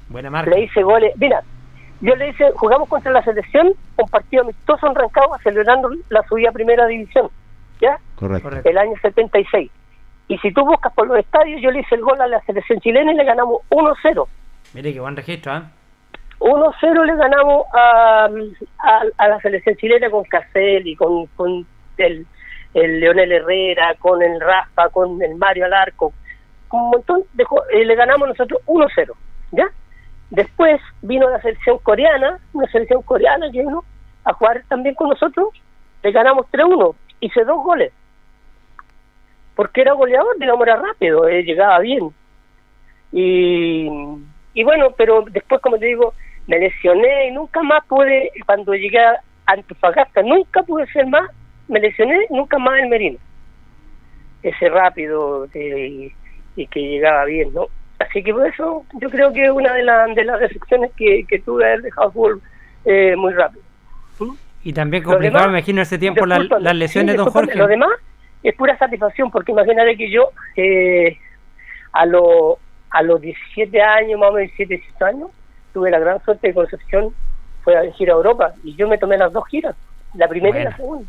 [0.09, 0.51] Buena marca.
[0.51, 1.43] Le hice goles, mira,
[2.01, 6.51] yo le hice, jugamos contra la selección, un partido amistoso en Rancagua, celebrando la subida
[6.51, 7.29] a primera división,
[7.81, 7.99] ¿ya?
[8.17, 8.51] Correcto.
[8.65, 9.71] El año 76.
[10.29, 12.81] Y si tú buscas por los estadios, yo le hice el gol a la selección
[12.81, 14.27] chilena y le ganamos 1-0.
[14.75, 15.63] Mire qué buen registro, ¿eh?
[16.39, 18.29] 1-0 le ganamos a,
[19.19, 21.67] a, la selección chilena con Caselli, con, con
[22.07, 22.27] el,
[22.75, 26.13] el Leonel Herrera, con el Rafa, con el Mario Alarco,
[26.73, 29.13] un montón de eh, le ganamos nosotros 1-0,
[29.53, 29.69] ¿ya?
[30.31, 33.85] Después vino la selección coreana, una selección coreana que vino
[34.25, 35.49] a jugar también con nosotros,
[36.03, 37.93] le ganamos 3-1, hice dos goles.
[39.57, 42.11] Porque era goleador, digamos, era rápido, eh, llegaba bien.
[43.13, 43.89] Y,
[44.55, 46.15] y bueno, pero después, como te digo,
[46.47, 51.29] me lesioné y nunca más pude, cuando llegué a Antofagasta, nunca pude ser más,
[51.71, 53.19] me lesioné, nunca más el Merino.
[54.43, 56.13] Ese rápido eh,
[56.57, 57.67] y que llegaba bien, ¿no?
[57.99, 59.83] Así que por eso yo creo que es una de,
[60.15, 62.43] de las decepciones que, que tuve haber dejado fútbol
[62.85, 63.63] eh, muy rápido.
[64.19, 64.35] ¿Mm?
[64.65, 67.57] Y también complicado, me imagino, ese tiempo las lesiones, de don Jorge.
[67.57, 67.91] Lo demás
[68.43, 71.19] es pura satisfacción, porque imagínate que yo eh,
[71.93, 72.59] a, lo,
[72.91, 75.31] a los 17 años, más o menos 17, 18 años,
[75.73, 77.15] tuve la gran suerte de Concepción
[77.63, 79.77] fue a ir a Europa y yo me tomé las dos giras,
[80.15, 81.07] la primera y la segunda.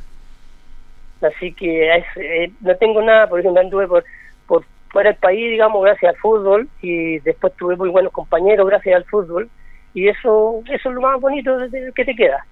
[1.21, 4.03] Así que eh, no tengo nada, por ejemplo, anduve por,
[4.47, 8.95] por fuera del país, digamos, gracias al fútbol y después tuve muy buenos compañeros gracias
[8.95, 9.49] al fútbol
[9.93, 11.57] y eso eso es lo más bonito
[11.95, 12.45] que te queda.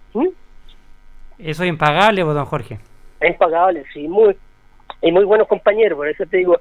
[1.37, 2.79] Eso es impagable, don Jorge.
[3.19, 4.35] Es impagable, sí, muy
[5.01, 6.59] y muy buenos compañeros, por eso te digo,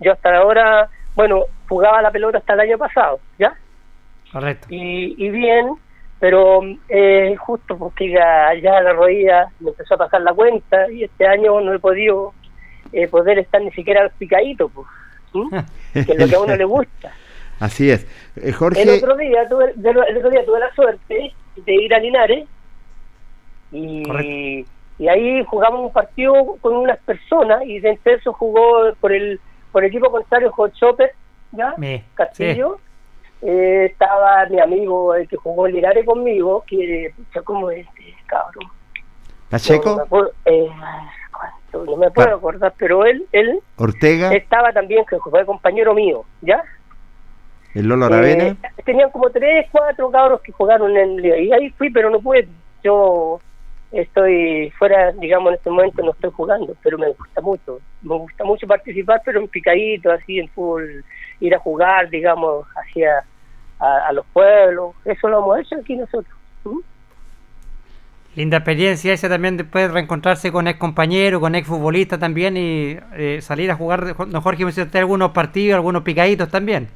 [0.00, 3.56] yo hasta ahora, bueno, jugaba la pelota hasta el año pasado, ¿ya?
[4.32, 4.66] Correcto.
[4.70, 5.76] Y, y bien,
[6.20, 11.04] pero eh, justo porque ya, ya la rodilla me empezó a pasar la cuenta y
[11.04, 12.34] este año no he podido
[12.92, 14.86] eh, poder estar ni siquiera picadito, pues.
[15.92, 17.12] que es lo que a uno le gusta.
[17.60, 18.06] Así es.
[18.36, 18.82] Eh, Jorge...
[18.82, 22.46] El otro, día tuve, el otro día tuve la suerte de ir a Linares
[23.72, 24.64] y,
[24.98, 29.40] y ahí jugamos un partido con unas personas y de entre eso jugó por el
[29.72, 31.12] por el equipo contrario Hot Chopper,
[31.52, 31.74] ¿ya?
[32.14, 32.78] Castillo.
[33.42, 38.68] Eh, estaba mi amigo el que jugó en Linares conmigo, que como este cabrón.
[39.48, 40.30] ¿Pacheco?
[40.44, 40.68] eh,
[41.72, 46.62] no me puedo acordar, pero él, él Ortega estaba también, que fue compañero mío, ¿ya?
[47.74, 48.44] ¿El Lolo Aravena?
[48.44, 52.48] Eh, tenían como tres, cuatro cabros que jugaron en y ahí fui, pero no pude,
[52.82, 53.40] yo
[53.92, 58.44] estoy fuera, digamos, en este momento no estoy jugando, pero me gusta mucho, me gusta
[58.44, 61.04] mucho participar, pero en picadito, así en fútbol,
[61.40, 63.24] ir a jugar, digamos, hacia
[63.78, 66.34] a, los pueblos, eso lo hemos hecho aquí nosotros.
[68.34, 72.96] Linda experiencia esa también después de reencontrarse con ex compañero, con ex futbolista también y
[73.14, 76.88] eh, salir a jugar, don Jorge, me usted algunos partidos, algunos picaditos también.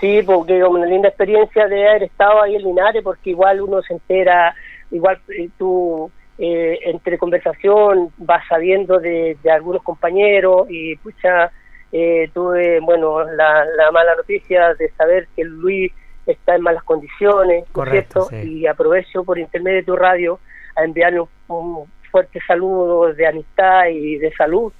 [0.00, 3.94] Sí, porque una linda experiencia de haber estado ahí en Linares, porque igual uno se
[3.94, 4.54] entera,
[4.90, 11.50] igual eh, tú eh, entre conversación vas sabiendo de, algunos compañeros y pucha,
[11.90, 15.92] tuve, bueno, la, la mala noticia de saber que Luis
[16.26, 20.40] está en malas condiciones, Correcto, Y aprovecho por intermedio de tu radio
[20.74, 24.72] a enviarle un, fuerte saludo de amistad y de salud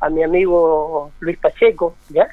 [0.00, 2.28] a mi amigo Luis Pacheco, ¿ya?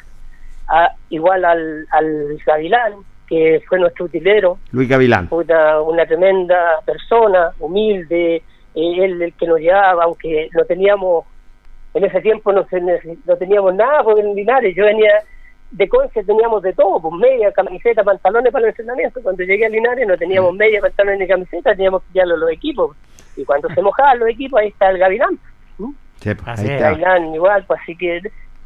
[1.09, 2.93] igual al, al Gavilán,
[3.27, 4.57] que fue nuestro utilero.
[4.71, 5.27] Luis Gavilán.
[5.31, 8.43] Una, una tremenda persona, humilde,
[8.75, 11.25] él el que nos llevaba, aunque no teníamos,
[11.93, 12.65] en ese tiempo no,
[13.25, 15.11] no teníamos nada porque en Linares, yo venía
[15.71, 19.69] de Conce, teníamos de todo, pues media, camiseta, pantalones para el entrenamiento, cuando llegué a
[19.69, 22.95] Linares no teníamos media, pantalones ni camiseta, teníamos que llevarlo los equipos,
[23.35, 25.39] y cuando se mojaban los equipos, ahí está el Gavilán.
[26.19, 26.91] Sí, pues, ahí está.
[26.91, 28.21] Gavilán igual, pues así que,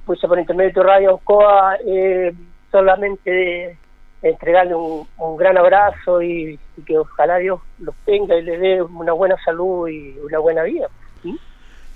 [0.05, 2.33] pues por intermedio de tu radio Oscoa, eh,
[2.71, 3.77] solamente
[4.21, 9.35] entregarle un, gran abrazo y, que ojalá Dios los tenga y le dé una buena
[9.43, 10.89] salud y una buena vida.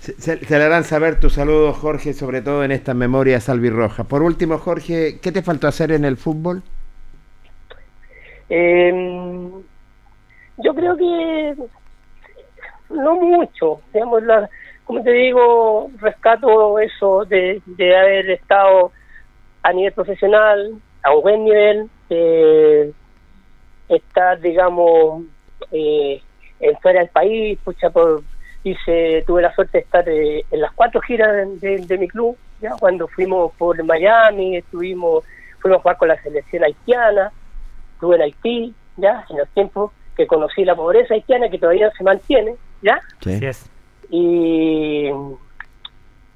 [0.00, 4.06] Se, le harán saber tus saludos, Jorge, sobre todo en estas memorias albirrojas.
[4.06, 6.62] Por último, Jorge, ¿qué te faltó hacer en el fútbol?
[8.48, 9.50] Em,
[10.56, 11.54] yo creo que
[12.88, 13.82] no mucho.
[13.92, 14.48] Digamos, la,
[14.84, 18.92] como te digo, rescato eso de, de haber estado
[19.62, 22.90] a nivel profesional, a un buen nivel, eh,
[23.90, 25.24] estar, digamos,
[25.72, 26.22] eh,
[26.58, 28.22] en fuera del país, pucha, por,
[28.64, 32.72] hice, tuve la suerte de estar eh, en las cuatro giras de, mi club, ya
[32.78, 35.24] cuando fuimos por Miami, estuvimos,
[35.60, 37.32] fuimos a jugar con la selección haitiana,
[37.94, 42.04] estuve en Haití, ya, en los tiempos que conocí la pobreza haitiana que todavía se
[42.04, 43.00] mantiene, ya.
[43.20, 43.40] Sí.
[44.10, 45.08] Y,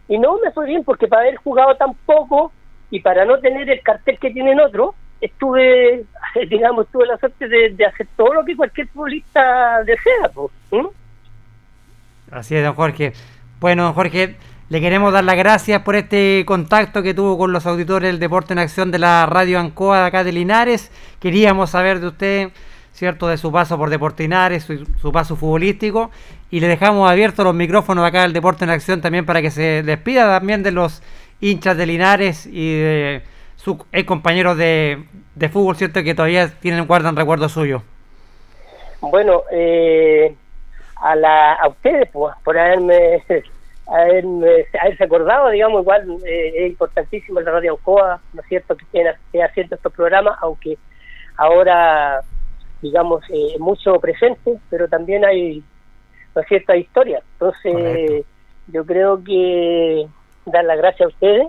[0.08, 2.52] y no me fue bien porque para haber jugado tan poco
[2.90, 6.04] y para no tener el cartel que tienen otros, estuve,
[6.48, 10.30] digamos, tuve la suerte de, hacer todo lo que cualquier futbolista desea.
[10.32, 10.52] Pues,
[12.34, 13.12] Así es, don Jorge.
[13.60, 14.34] Bueno, don Jorge,
[14.68, 18.52] le queremos dar las gracias por este contacto que tuvo con los auditores del Deporte
[18.52, 20.90] en Acción de la Radio Ancoa de acá de Linares.
[21.20, 22.48] Queríamos saber de usted,
[22.92, 26.10] ¿cierto?, de su paso por Deporte Linares, su, paso futbolístico.
[26.50, 29.84] Y le dejamos abiertos los micrófonos acá del Deporte en Acción también para que se
[29.84, 31.02] despida también de los
[31.40, 33.22] hinchas de Linares y de
[33.54, 35.04] sus compañeros de,
[35.36, 37.82] de fútbol, ¿cierto?, que todavía tienen guardan recuerdos suyos.
[39.00, 40.34] Bueno, eh,
[41.04, 43.22] a, la, a ustedes pues, por haberme,
[43.86, 48.84] haberme haberse acordado, digamos, igual eh, es importantísimo la Radio Ocoa, ¿no es cierto?, que
[48.84, 50.78] esté haciendo estos programas, aunque
[51.36, 52.22] ahora,
[52.80, 55.62] digamos, eh, mucho presente, pero también hay,
[56.34, 57.22] ¿no es cierto?, historia.
[57.34, 58.24] Entonces,
[58.68, 60.06] yo creo que
[60.46, 61.48] dar las gracias a ustedes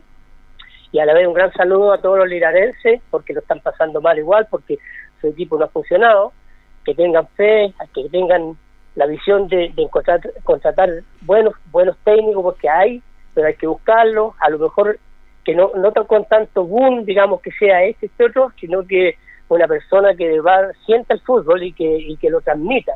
[0.92, 4.02] y a la vez un gran saludo a todos los lirarenses, porque lo están pasando
[4.02, 4.80] mal igual, porque
[5.22, 6.34] su equipo no ha funcionado,
[6.84, 8.58] que tengan fe, que tengan
[8.96, 10.90] la visión de, encontrar, contratar
[11.22, 13.02] buenos buenos técnicos porque hay,
[13.34, 15.00] pero hay que buscarlos, a lo mejor
[15.44, 19.68] que no, no con tanto boom, digamos que sea este, este otro, sino que una
[19.68, 22.94] persona que va, sienta el fútbol y que, y que lo transmita.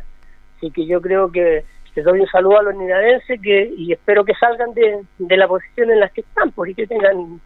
[0.58, 1.64] Así que yo creo que
[1.96, 5.48] les doy un saludo a los ninadenses que, y espero que salgan de, de la
[5.48, 7.40] posición en la que están, porque que tengan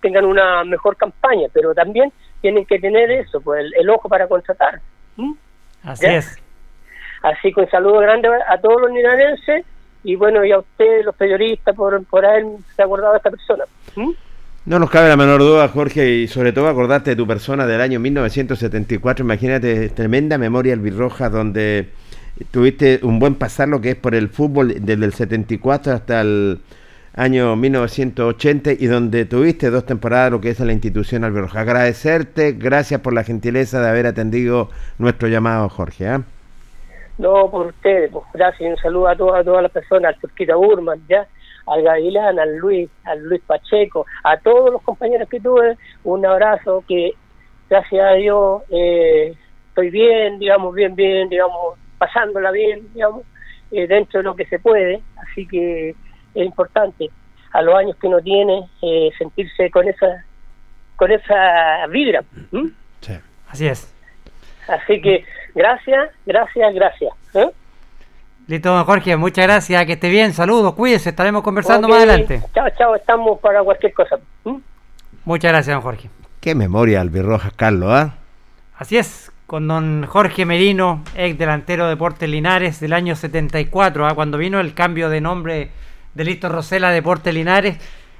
[0.00, 4.80] tengan una mejor campaña, pero también tienen que tener eso, pues el, ojo para contratar.
[5.82, 6.42] Así es.
[7.22, 9.64] Así que un saludo grande a todos los ninarenses
[10.02, 13.64] y bueno, y a ustedes, los periodistas, por, por haberse acordado de esta persona.
[13.96, 14.10] ¿Mm?
[14.66, 17.80] No nos cabe la menor duda, Jorge, y sobre todo acordarte de tu persona del
[17.80, 19.24] año 1974.
[19.24, 21.88] Imagínate, tremenda memoria albirroja donde
[22.50, 26.60] tuviste un buen pasar lo que es por el fútbol desde el 74 hasta el
[27.14, 31.60] año 1980 y donde tuviste dos temporadas lo que es la institución albirroja.
[31.60, 36.06] Agradecerte, gracias por la gentileza de haber atendido nuestro llamado, Jorge.
[36.06, 36.18] ¿eh?
[37.20, 40.56] No, por ustedes, pues gracias, un saludo a, todas a todas las personas, al Turquita
[40.56, 41.26] Burman, ya,
[41.66, 46.82] al Gavilán, al Luis, al Luis Pacheco, a todos los compañeros que tuve, un abrazo
[46.88, 47.12] que
[47.68, 49.34] gracias a Dios eh,
[49.68, 53.24] estoy bien, digamos, bien, bien, digamos, pasándola bien, digamos,
[53.70, 55.96] eh, dentro de lo que se puede, así que es
[56.46, 57.10] importante
[57.52, 60.24] a los años que uno tiene eh, sentirse con esa
[60.96, 62.22] con esa vibra.
[63.00, 63.12] Sí.
[63.48, 63.94] Así es.
[64.68, 67.12] Así que gracias, gracias, gracias.
[67.34, 67.50] ¿eh?
[68.46, 72.42] Listo, Jorge, muchas gracias, que esté bien, saludos, cuídese, estaremos conversando más adelante.
[72.52, 74.18] Chao, chao, estamos para cualquier cosa.
[75.24, 76.10] Muchas gracias, don Jorge.
[76.40, 78.14] Qué memoria, Albirrojas, Carlos, ¿ah?
[78.76, 84.14] Así es, con don Jorge Merino, ex delantero de Deportes Linares del año 74, ¿ah?
[84.14, 85.70] cuando vino el cambio de nombre
[86.14, 87.76] de Listo Rosela Deportes Linares.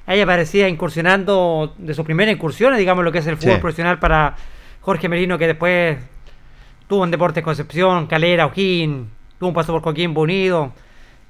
[0.07, 4.35] Ella parecía incursionando de sus primeras incursiones, digamos, lo que es el fútbol profesional para
[4.81, 5.99] Jorge Merino, que después
[6.91, 10.73] tuvo en Deportes Concepción, Calera, Ojín, tuvo un paso por Coquimbo Unido,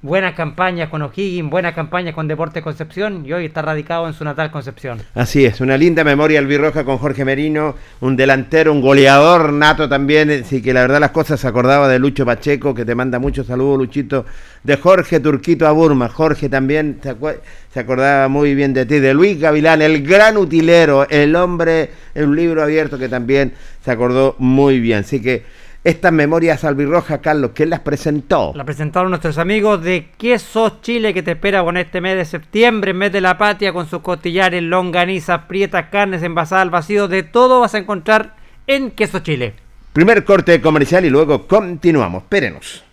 [0.02, 4.24] buenas campañas con O'Higgins, buenas campañas con Deportes Concepción y hoy está radicado en su
[4.24, 4.98] natal Concepción.
[5.14, 10.30] Así es, una linda memoria albirroja con Jorge Merino, un delantero, un goleador nato también,
[10.30, 13.46] así que la verdad las cosas se acordaba de Lucho Pacheco, que te manda muchos
[13.46, 14.24] saludos Luchito,
[14.62, 19.38] de Jorge Turquito a Burma, Jorge también se, acordaba muy bien de ti, de Luis
[19.38, 23.52] Gavilán, el gran utilero, el hombre, el libro abierto que también
[23.84, 25.44] se acordó muy bien, así que
[25.82, 28.52] Estas memorias albirrojas, Carlos, ¿quién las presentó?
[28.54, 32.92] La presentaron nuestros amigos de Queso Chile que te espera con este mes de septiembre,
[32.92, 37.08] mes de la patria, con sus costillares, longanizas, prietas, carnes envasadas al vacío.
[37.08, 39.54] De todo vas a encontrar en Queso Chile.
[39.94, 42.24] Primer corte comercial y luego continuamos.
[42.24, 42.84] Espérenos.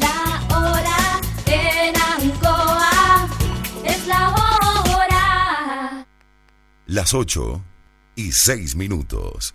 [0.00, 3.28] La hora en Ancoa
[3.84, 6.06] es la hora.
[6.86, 7.62] Las 8
[8.16, 9.54] y 6 minutos.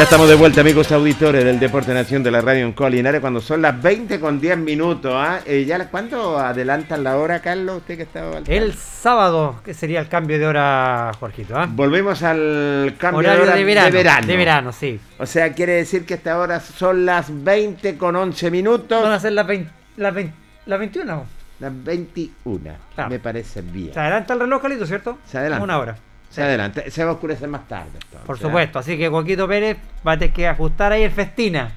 [0.00, 3.42] Ya estamos de vuelta, amigos auditores del Deporte Nación de la Radio en Colinares, cuando
[3.42, 5.12] son las 20 con 10 minutos.
[5.14, 5.40] ¿ah?
[5.44, 7.76] Eh, ya, ¿Cuánto adelantan la hora, Carlos?
[7.76, 11.54] Usted que estaba al El sábado, que sería el cambio de hora, Jorgito.
[11.54, 11.68] ¿ah?
[11.70, 14.26] Volvemos al cambio Horario de hora de verano, de verano.
[14.26, 14.98] de verano, sí.
[15.18, 19.02] O sea, quiere decir que esta hora son las 20 con 11 minutos.
[19.02, 20.34] Van a ser las 20, las 20
[20.64, 21.26] las 21.
[21.58, 22.74] Las 21.
[22.94, 23.10] Claro.
[23.10, 23.92] Me parece bien.
[23.92, 25.18] Se adelanta el reloj, Calito, ¿cierto?
[25.26, 25.62] Se adelanta.
[25.62, 25.96] Una hora.
[26.30, 26.90] Se adelante.
[26.90, 27.90] Se va a oscurecer más tarde.
[27.94, 28.78] entonces, Por supuesto.
[28.78, 29.76] Así que Coquito Pérez
[30.06, 31.72] va a tener que ajustar ahí el festina.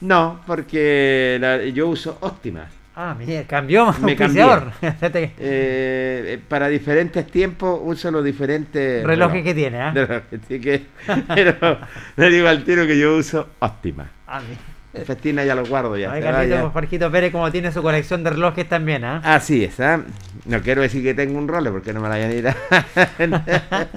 [0.00, 2.66] No, porque la- yo uso óptima.
[2.94, 4.14] Ah, mira, cambió Me.
[4.90, 9.92] Fíjate que- Eh, para diferentes tiempos uso los diferentes Relojes que tiene, ¿ah?
[9.94, 10.86] Relojes, así que,
[11.34, 11.78] pero
[12.16, 14.10] le digo al tiro que yo uso óptima.
[14.26, 14.60] Ah, mira.
[14.92, 16.12] Festina ya lo guardo ya.
[16.12, 16.70] Ay, se va Carlito, ya.
[16.70, 19.20] Jorgito Pérez, como tiene su colección de relojes también, ¿ah?
[19.24, 20.02] Así es, ¿ah?
[20.44, 22.56] No quiero decir que tengo un role porque no me la vayan a ir a...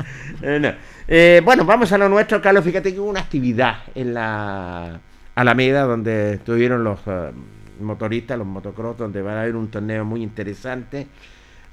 [0.41, 0.73] Eh, no.
[1.07, 2.63] Eh, bueno, vamos a lo nuestro, Carlos.
[2.63, 4.99] Fíjate que hubo una actividad en la
[5.33, 7.31] Alameda donde estuvieron los eh,
[7.79, 11.07] motoristas, los motocross, donde va a haber un torneo muy interesante.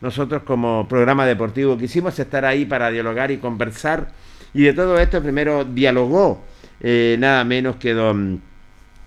[0.00, 4.08] Nosotros como programa deportivo quisimos estar ahí para dialogar y conversar.
[4.54, 6.44] Y de todo esto primero dialogó
[6.80, 8.42] eh, nada menos que don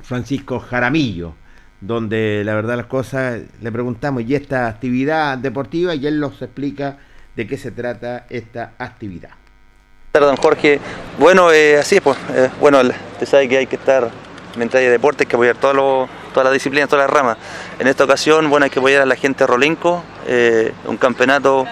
[0.05, 1.33] Francisco Jaramillo,
[1.81, 5.95] donde la verdad las cosas le preguntamos, ¿y esta actividad deportiva?
[5.95, 6.97] Y él nos explica
[7.35, 9.31] de qué se trata esta actividad.
[10.13, 10.79] Don Jorge.
[11.19, 12.17] Bueno, eh, así es, pues.
[12.33, 14.09] eh, bueno, usted sabe que hay que estar,
[14.55, 17.37] mientras hay deporte, hay que apoyar todas los- todas las disciplinas, todas las ramas.
[17.79, 21.65] En esta ocasión, bueno, hay que apoyar a la gente de Rolinco, eh, un campeonato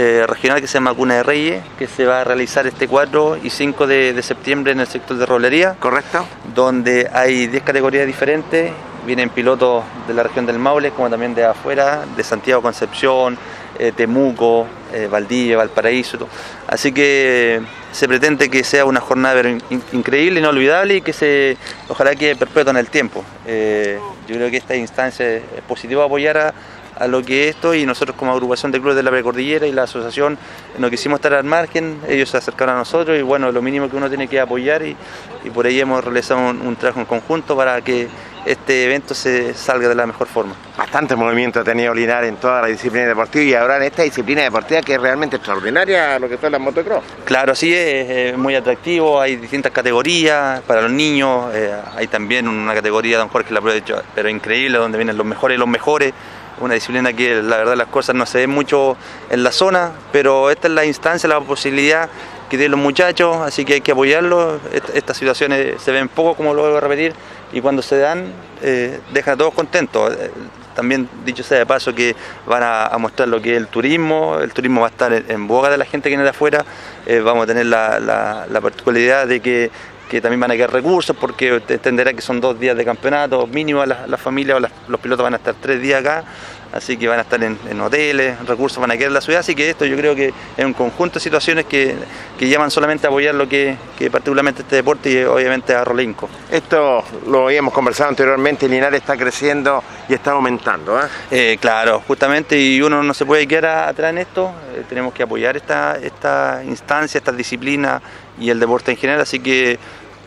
[0.00, 3.38] eh, regional que se llama Cuna de Reyes, que se va a realizar este 4
[3.42, 5.74] y 5 de, de septiembre en el sector de rolería.
[5.80, 6.24] ¿Correcto?
[6.54, 8.70] Donde hay 10 categorías diferentes,
[9.04, 13.36] vienen pilotos de la región del Maule, como también de afuera, de Santiago Concepción,
[13.78, 16.16] eh, Temuco, eh, Valdivia, Valparaíso.
[16.18, 16.28] todo.
[16.68, 21.56] Así que se pretende que sea una jornada in- in- increíble, inolvidable y que se
[21.88, 23.24] ojalá que perpetúe en el tiempo.
[23.46, 26.54] Eh, yo creo que esta instancia es positivo apoyar a,
[26.98, 29.72] a lo que es esto y nosotros como agrupación de clubes de la precordillera y
[29.72, 30.38] la asociación
[30.78, 33.96] nos quisimos estar al margen, ellos se acercaron a nosotros y bueno, lo mínimo que
[33.96, 34.96] uno tiene que apoyar y,
[35.44, 38.08] y por ahí hemos realizado un, un trabajo en conjunto para que
[38.48, 40.54] este evento se salga de la mejor forma.
[40.76, 44.42] Bastante movimiento ha tenido Linares en toda la disciplina deportiva y ahora en esta disciplina
[44.42, 47.02] deportiva que es realmente extraordinaria, lo que son las motocross.
[47.24, 52.74] Claro, sí, es, muy atractivo, hay distintas categorías para los niños, eh, hay también una
[52.74, 56.14] categoría, don Jorge la prueba, pero increíble, donde vienen los mejores y los mejores,
[56.60, 58.96] una disciplina que la verdad las cosas no se ven mucho
[59.30, 62.08] en la zona, pero esta es la instancia, la posibilidad
[62.48, 66.34] que tienen los muchachos, así que hay que apoyarlos, Est- estas situaciones se ven poco,
[66.34, 67.12] como lo vuelvo a repetir,
[67.52, 68.32] y cuando se dan,
[68.62, 70.12] eh, dejan a todos contentos.
[70.14, 70.30] Eh,
[70.74, 72.14] También dicho sea de paso que
[72.46, 75.48] van a, mostrar lo que es el turismo, el turismo va a estar en, en
[75.48, 76.64] boga de la gente que viene de afuera,
[77.04, 79.70] Eh, vamos a tener la particularidad de que,
[80.08, 83.84] que también van a quedar recursos porque entenderá que son dos días de campeonato, mínimo
[83.86, 86.24] las la familias o las- los pilotos van a estar tres días acá,
[86.72, 89.40] así que van a estar en, en hoteles, recursos van a quedar en la ciudad,
[89.40, 91.94] así que esto yo creo que es un conjunto de situaciones que,
[92.38, 96.28] que llaman solamente a apoyar lo que, que particularmente este deporte y obviamente a Rolinco.
[96.50, 100.96] Esto lo habíamos conversado anteriormente, Linares está creciendo y está aumentando.
[100.96, 101.08] ¿ah?
[101.30, 105.12] Eh, claro, justamente, y uno no se puede quedar a- atrás en esto, eh, tenemos
[105.14, 108.00] que apoyar esta, esta instancia, esta disciplina
[108.40, 109.78] y el deporte en general, así que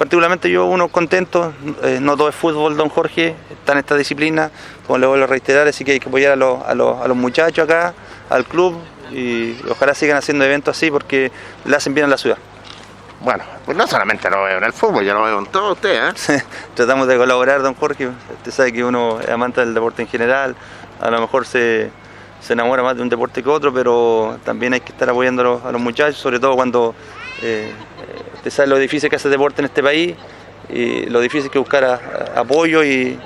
[0.02, 4.49] particularmente yo uno contento, eh, no todo es fútbol, don Jorge, está en esta disciplina,
[4.88, 7.08] como le vuelvo a reiterar, así que hay que apoyar a los, a los, a
[7.08, 7.93] los muchachos acá,
[8.28, 8.80] al club,
[9.12, 11.32] y ojalá sigan haciendo eventos así porque
[11.66, 12.39] le hacen bien a la ciudad.
[13.20, 16.10] Bueno, pues no solamente lo veo en el fútbol, yo lo veo en todo usted.
[16.10, 16.43] ¿eh?
[16.74, 18.08] Tratamos de colaborar, don Jorge.
[18.08, 20.56] Usted sabe que uno es amante del deporte en general.
[20.99, 21.91] A lo mejor se,
[22.39, 25.45] se enamora más de un deporte que otro, pero también hay que estar apoyando a
[25.45, 26.95] los, a los muchachos, sobre todo cuando
[27.43, 27.72] eh,
[28.41, 30.15] usted sabe lo difícil que hace el deporte en este país
[30.69, 31.93] y lo difícil que es buscar a-
[32.35, 33.17] a- apoyo y,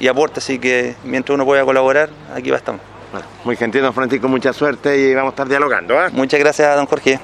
[0.00, 0.38] y aporte.
[0.40, 2.80] Así que mientras uno pueda colaborar, aquí va estamos.
[3.12, 5.98] Bueno, muy gentil, don Francisco, mucha suerte y vamos a estar dialogando.
[5.98, 6.08] ¿ah?
[6.12, 7.20] Muchas gracias, don Jorge.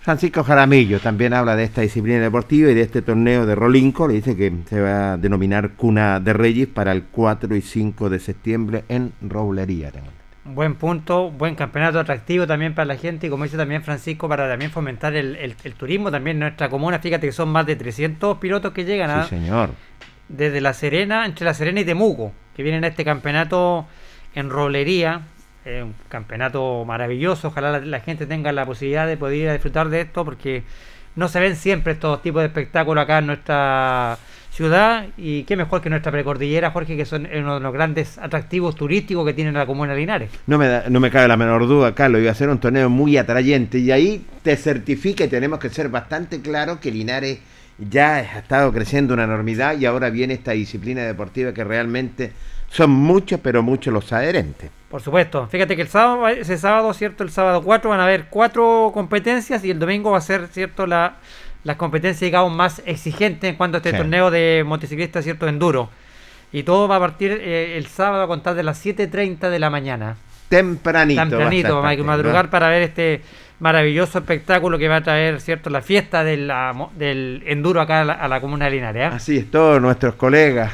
[0.00, 4.06] Francisco Jaramillo también habla de esta disciplina deportiva y de este torneo de Rolinco.
[4.08, 8.10] Le dice que se va a denominar Cuna de Reyes para el 4 y 5
[8.10, 9.92] de septiembre en Roblería.
[10.44, 14.46] Buen punto, buen campeonato atractivo también para la gente y como dice también Francisco, para
[14.46, 16.98] también fomentar el, el- el turismo también en nuestra comuna.
[16.98, 19.70] Fíjate que son más de 300 pilotos que llegan a, Sí, señor.
[20.28, 23.86] desde La Serena, entre La Serena y Temuco, que vienen a este campeonato
[24.34, 25.22] en rolería.
[25.64, 27.48] eh, un campeonato maravilloso.
[27.48, 30.62] Ojalá la, la gente tenga la posibilidad de poder ir a disfrutar de esto porque
[31.16, 34.18] no se ven siempre estos tipos de espectáculos acá en nuestra
[34.54, 35.06] ciudad.
[35.16, 39.26] Y qué mejor que nuestra precordillera, Jorge, que son uno de los grandes atractivos turísticos
[39.26, 40.30] que tiene la comuna de Linares.
[40.46, 42.88] No me, da- no me cabe la menor duda, Carlos, iba a ser un torneo
[42.88, 47.38] muy atrayente y ahí te certifica y tenemos que ser bastante claros que Linares
[47.78, 52.32] ya ha estado creciendo una enormidad y ahora viene esta disciplina deportiva que realmente
[52.70, 54.70] son muchos, pero muchos los adherentes.
[54.88, 55.46] Por supuesto.
[55.48, 57.24] Fíjate que el sábado, ese sábado, ¿cierto?
[57.24, 60.86] El sábado 4 van a haber cuatro competencias y el domingo va a ser, ¿cierto?
[60.86, 61.16] La,
[61.64, 63.96] las competencias, digamos, más exigentes en cuanto a este Sí.
[63.96, 65.48] torneo de motociclistas, ¿cierto?
[65.48, 65.90] Enduro.
[66.52, 69.70] Y todo va a partir eh, el sábado a contar de las 7.30 de la
[69.70, 70.16] mañana.
[70.48, 71.20] Tempranito.
[71.20, 72.04] Tempranito, a partiendo.
[72.04, 73.22] madrugar para ver este
[73.60, 75.70] maravilloso espectáculo que va a traer, ¿cierto?
[75.70, 79.08] La fiesta de la del enduro acá a la, a la comuna de Linares.
[79.12, 79.16] ¿ah?
[79.16, 80.72] Así es, todos nuestros colegas.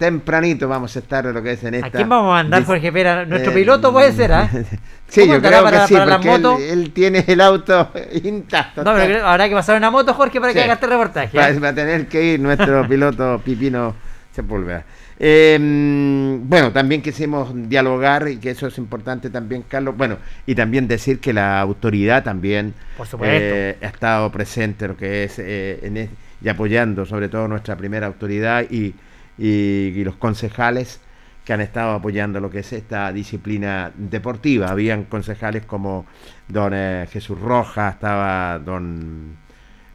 [0.00, 1.88] Tempranito vamos a estar lo que es en esta.
[1.88, 3.26] ¿A quién vamos a mandar, Jorge Pera?
[3.26, 4.48] Nuestro Eh, piloto puede ser, ¿ah?
[5.08, 7.90] Sí, ¿Cómo yo creo para- que sí, para las porque él- tiene el auto
[8.24, 8.82] intacto.
[8.82, 10.64] No, pero habrá que pasar una moto, Jorge, para que Sí.
[10.64, 11.36] haga este reportaje.
[11.36, 11.58] Va, ¿ah?
[11.62, 13.94] va a tener que ir nuestro piloto Pipino
[14.34, 14.84] Sepúlveda.
[15.18, 19.94] Eh, bueno, también quisimos dialogar y que eso es importante también, Carlos.
[19.96, 24.96] Bueno, y también decir que la autoridad también Por eh, ha estado presente en lo
[24.96, 26.10] que es eh, en es-
[26.42, 28.94] y apoyando sobre todo nuestra primera autoridad y,
[29.40, 31.00] y- y los concejales
[31.44, 34.68] que han estado apoyando lo que es esta disciplina deportiva.
[34.68, 36.06] Habían concejales como
[36.48, 39.36] don eh, Jesús Rojas, estaba don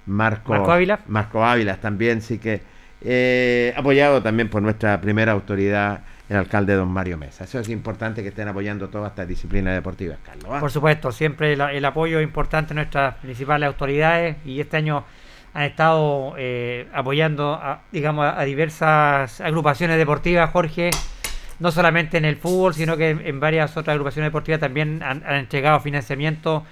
[0.08, 1.00] Marco, Marco Ávila.
[1.08, 2.62] Marco Ávila también, sí que
[3.02, 7.44] eh, apoyado también por nuestra primera autoridad, el alcalde don Mario Mesa.
[7.44, 10.60] Eso es importante que estén apoyando todas estas disciplinas deportivas, Carlos.
[10.60, 15.04] Por supuesto, siempre el, el apoyo es importante de nuestras principales autoridades y este año
[15.56, 20.92] han estado eh, apoyando, a, digamos, a diversas agrupaciones deportivas, Jorge,
[21.60, 25.24] no solamente en el fútbol, sino que en, en varias otras agrupaciones deportivas también han,
[25.26, 26.64] han entregado financiamiento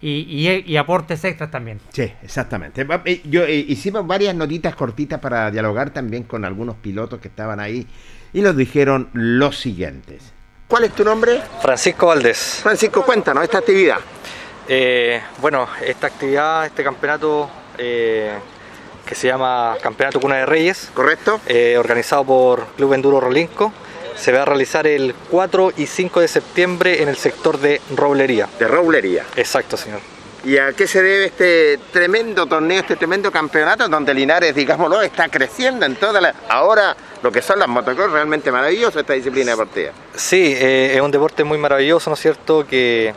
[0.00, 1.78] y, y- y aportes extras también.
[1.92, 2.84] Sí, exactamente.
[3.04, 7.60] Eh, Yo eh, hicimos varias notitas cortitas para dialogar también con algunos pilotos que estaban
[7.60, 7.86] ahí
[8.32, 10.32] y nos dijeron los siguientes.
[10.66, 11.40] ¿Cuál es tu nombre?
[11.60, 12.58] Francisco Valdés.
[12.62, 13.98] Francisco, cuéntanos esta actividad.
[14.68, 17.48] Eh, bueno, esta actividad, este campeonato
[17.78, 18.32] eh,
[19.06, 21.40] que se llama Campeonato Cuna de Reyes, ¿Correcto?
[21.46, 23.72] eh, organizado por Club Enduro Rolinco,
[24.16, 28.48] se va a realizar el 4 y 5 de septiembre en el sector de Roblería.
[28.58, 29.24] De Roblería.
[29.36, 30.00] Exacto, señor.
[30.44, 35.28] ¿Y a qué se debe este tremendo torneo, este tremendo campeonato donde Linares, digámoslo, está
[35.28, 36.34] creciendo en toda la...
[36.48, 39.92] Ahora lo que son las motocross, realmente maravilloso esta disciplina deportiva.
[40.16, 42.66] Sí, eh, es un deporte muy maravilloso, ¿no es cierto?
[42.66, 43.14] Que,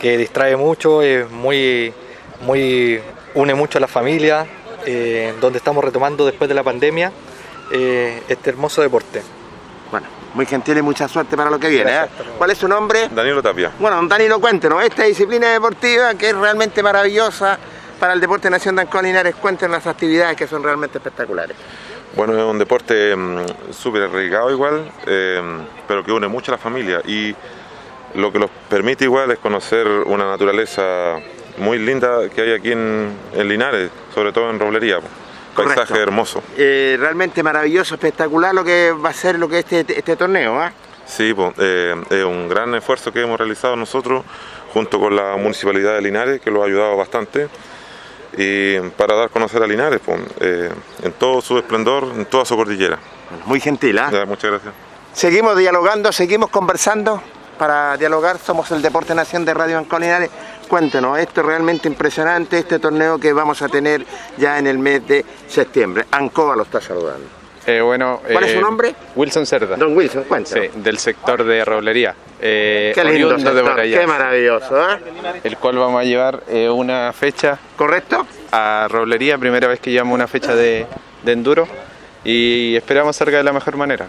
[0.00, 1.92] que distrae mucho, es muy,
[2.40, 3.00] muy,
[3.34, 4.46] une mucho a la familia,
[4.86, 7.12] eh, donde estamos retomando después de la pandemia
[7.72, 9.22] eh, este hermoso deporte.
[9.90, 11.90] Bueno, muy gentil y mucha suerte para lo que viene.
[11.90, 11.94] ¿eh?
[11.94, 12.28] Gracias.
[12.38, 13.08] ¿Cuál es su nombre?
[13.10, 13.72] Danilo Tapia.
[13.78, 17.58] Bueno, don Danilo, cuéntenos, esta disciplina deportiva que es realmente maravillosa
[17.98, 21.56] para el Deporte Nación de Ancón Linares, cuéntenos las actividades que son realmente espectaculares.
[22.16, 25.42] Bueno, es un deporte mm, súper arriesgado igual, eh,
[25.88, 27.34] pero que une mucho a la familia y
[28.14, 31.16] lo que nos permite igual es conocer una naturaleza
[31.58, 34.98] muy linda que hay aquí en, en Linares, sobre todo en Roblería.
[35.54, 35.82] Correcto.
[35.82, 36.42] Paisaje hermoso.
[36.56, 40.60] Eh, realmente maravilloso, espectacular lo que va a ser lo que es este, este torneo.
[40.60, 40.72] ¿ah?
[41.06, 44.24] Sí, pues, eh, es un gran esfuerzo que hemos realizado nosotros
[44.72, 47.48] junto con la Municipalidad de Linares, que lo ha ayudado bastante,
[48.36, 50.70] y para dar a conocer a Linares pues, eh,
[51.04, 52.98] en todo su esplendor, en toda su cordillera.
[53.46, 54.10] Muy gentil, ¿ah?
[54.10, 54.74] Ya, muchas gracias.
[55.12, 57.22] Seguimos dialogando, seguimos conversando
[57.56, 58.38] para dialogar.
[58.38, 60.30] Somos el Deporte Nación de Radio Ancón Linares.
[60.74, 64.04] Cuéntenos, esto es realmente impresionante, este torneo que vamos a tener
[64.36, 66.06] ya en el mes de septiembre.
[66.10, 67.28] Ancoa lo está saludando.
[67.64, 68.94] Eh, bueno, ¿Cuál es su eh, nombre?
[69.14, 69.76] Wilson Cerda.
[69.76, 70.70] Don Wilson, cuéntenos.
[70.74, 72.16] Sí, del sector de roblería.
[72.40, 74.98] Eh, Qué lindo de sector, allá, qué maravilloso, ¿ah?
[75.44, 77.56] El cual vamos a llevar eh, una fecha.
[77.76, 78.26] ¿Correcto?
[78.50, 80.86] A roblería, primera vez que llevamos una fecha de,
[81.22, 81.68] de enduro
[82.24, 84.08] y esperamos salga de la mejor manera.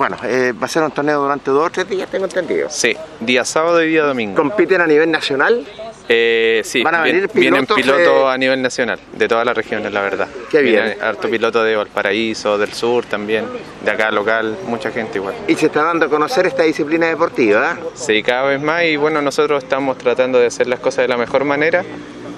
[0.00, 2.70] Bueno, eh, va a ser un torneo durante dos o tres días, tengo entendido.
[2.70, 4.34] Sí, día sábado y día domingo.
[4.34, 5.62] ¿Compiten a nivel nacional?
[6.08, 8.32] Eh, sí, ¿Van a venir vienen pilotos, pilotos eh?
[8.32, 10.26] a nivel nacional, de todas las regiones, la verdad.
[10.50, 10.84] Qué bien.
[10.84, 13.44] Viene harto piloto de Valparaíso, del sur también,
[13.84, 15.34] de acá local, mucha gente igual.
[15.46, 17.72] Y se está dando a conocer esta disciplina deportiva.
[17.72, 17.78] ¿ah?
[17.92, 21.18] Sí, cada vez más y bueno, nosotros estamos tratando de hacer las cosas de la
[21.18, 21.84] mejor manera.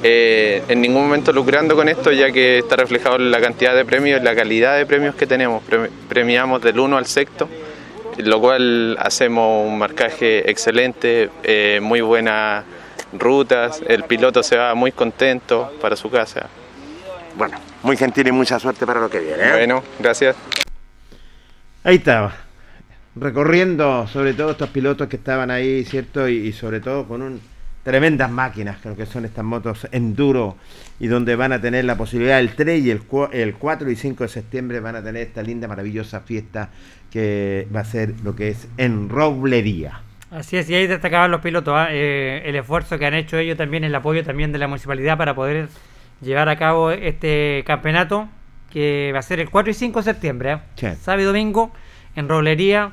[0.03, 3.85] Eh, en ningún momento lucrando con esto, ya que está reflejado en la cantidad de
[3.85, 5.63] premios y la calidad de premios que tenemos.
[5.69, 7.49] Premi- Premiamos del 1 al sexto,
[8.19, 12.65] lo cual hacemos un marcaje excelente, eh, muy buenas
[13.13, 16.49] rutas, el piloto se va muy contento para su casa.
[17.37, 19.43] Bueno, muy gentil y mucha suerte para lo que viene.
[19.43, 19.53] ¿eh?
[19.53, 20.37] Bueno, gracias.
[21.85, 22.35] Ahí estaba,
[23.17, 26.29] recorriendo sobre todo estos pilotos que estaban ahí, ¿cierto?
[26.29, 27.41] Y, y sobre todo con un
[27.83, 30.57] tremendas máquinas, creo que son estas motos enduro
[31.01, 33.03] y donde van a tener la posibilidad el 3 y el,
[33.33, 36.71] el 4 y 5 de septiembre van a tener esta linda, maravillosa fiesta
[37.11, 40.01] que va a ser lo que es en Roblería.
[40.31, 41.89] Así es, y ahí destacaban los pilotos, ¿ah?
[41.91, 45.35] Eh, el esfuerzo que han hecho ellos también, el apoyo también de la municipalidad para
[45.35, 45.69] poder
[46.23, 48.29] llevar a cabo este campeonato
[48.71, 50.63] que va a ser el 4 y 5 de septiembre, ¿ah?
[50.77, 50.87] Sí.
[51.03, 51.73] sábado y domingo,
[52.17, 52.93] en Roblería,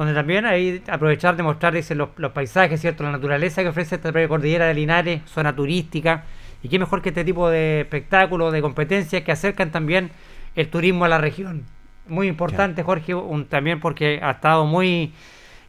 [0.00, 3.04] donde también ahí aprovechar de mostrar dice, los, los paisajes, ¿cierto?
[3.04, 6.24] la naturaleza que ofrece esta cordillera de Linares, zona turística,
[6.62, 10.10] y qué mejor que este tipo de espectáculos, de competencias que acercan también
[10.56, 11.64] el turismo a la región.
[12.08, 15.12] muy importante, Jorge, un- también porque ha estado muy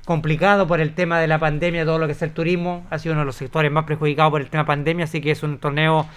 [0.06, 3.14] complicado por el tema de la pandemia, todo lo que es el turismo, ha sido
[3.14, 6.08] uno de los sectores más perjudicados por el tema pandemia, así que es un torneo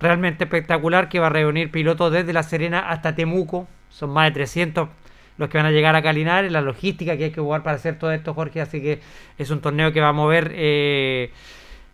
[0.00, 4.30] realmente espectacular que va a reunir pilotos desde La Serena hasta Temuco, son más de
[4.32, 4.88] 300
[5.38, 7.98] los que van a llegar a Calinar, la logística que hay que jugar para hacer
[7.98, 9.00] todo esto, Jorge, así que
[9.38, 10.52] es un torneo que va a mover...
[10.54, 11.30] eh,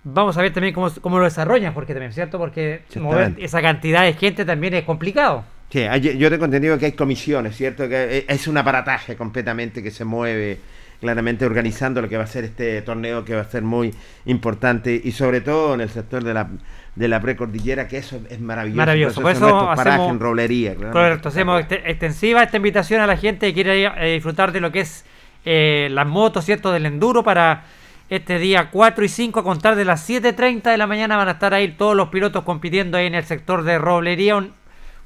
[0.03, 2.38] Vamos a ver también cómo, cómo lo desarrollan, porque también, ¿cierto?
[2.38, 5.45] Porque mover esa cantidad de gente también es complicado.
[5.68, 5.84] Sí,
[6.18, 7.88] yo tengo entendido que hay comisiones, ¿cierto?
[7.88, 10.59] Que e- es un aparataje completamente que se mueve
[11.01, 13.94] claramente organizando lo que va a ser este torneo que va a ser muy
[14.26, 16.48] importante y sobre todo en el sector de la,
[16.94, 18.76] de la precordillera, que eso es maravilloso.
[18.76, 19.14] Maravilloso.
[19.22, 20.74] Por Por eso, hacemos- en roblería.
[20.74, 24.61] Correcto, hacemos este- extensiva esta invitación a la gente que quiere ir a disfrutar de
[24.61, 25.05] lo que es
[25.46, 26.70] eh, las motos, ¿cierto?
[26.70, 27.64] Del enduro para
[28.11, 31.32] este día 4 y 5 a contar de las 7.30 de la mañana van a
[31.32, 34.53] estar ahí todos los pilotos compitiendo ahí en el sector de Roblería, un,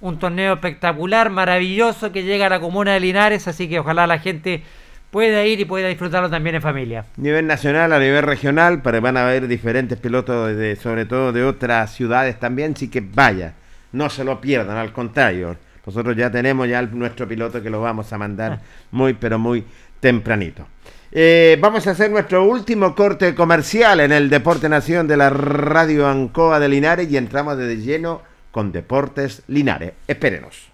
[0.00, 4.18] un torneo espectacular, maravilloso que llega a la comuna de Linares, así que ojalá la
[4.18, 4.64] gente
[5.14, 7.04] pueda ir y pueda disfrutarlo también en familia.
[7.16, 11.44] nivel nacional, a nivel regional, pero van a haber diferentes pilotos, de, sobre todo de
[11.44, 13.54] otras ciudades también, así que vaya,
[13.92, 15.56] no se lo pierdan, al contrario.
[15.86, 18.58] Nosotros ya tenemos ya el- nuestro piloto que lo vamos a mandar
[18.90, 19.64] muy, pero muy
[20.00, 20.66] tempranito.
[21.12, 26.08] Eh, vamos a hacer nuestro último corte comercial en el Deporte Nación de la Radio
[26.08, 29.92] Ancoa de Linares y entramos de lleno con Deportes Linares.
[30.08, 30.73] Espérenos.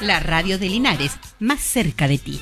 [0.00, 2.40] La radio de Linares, más cerca de ti.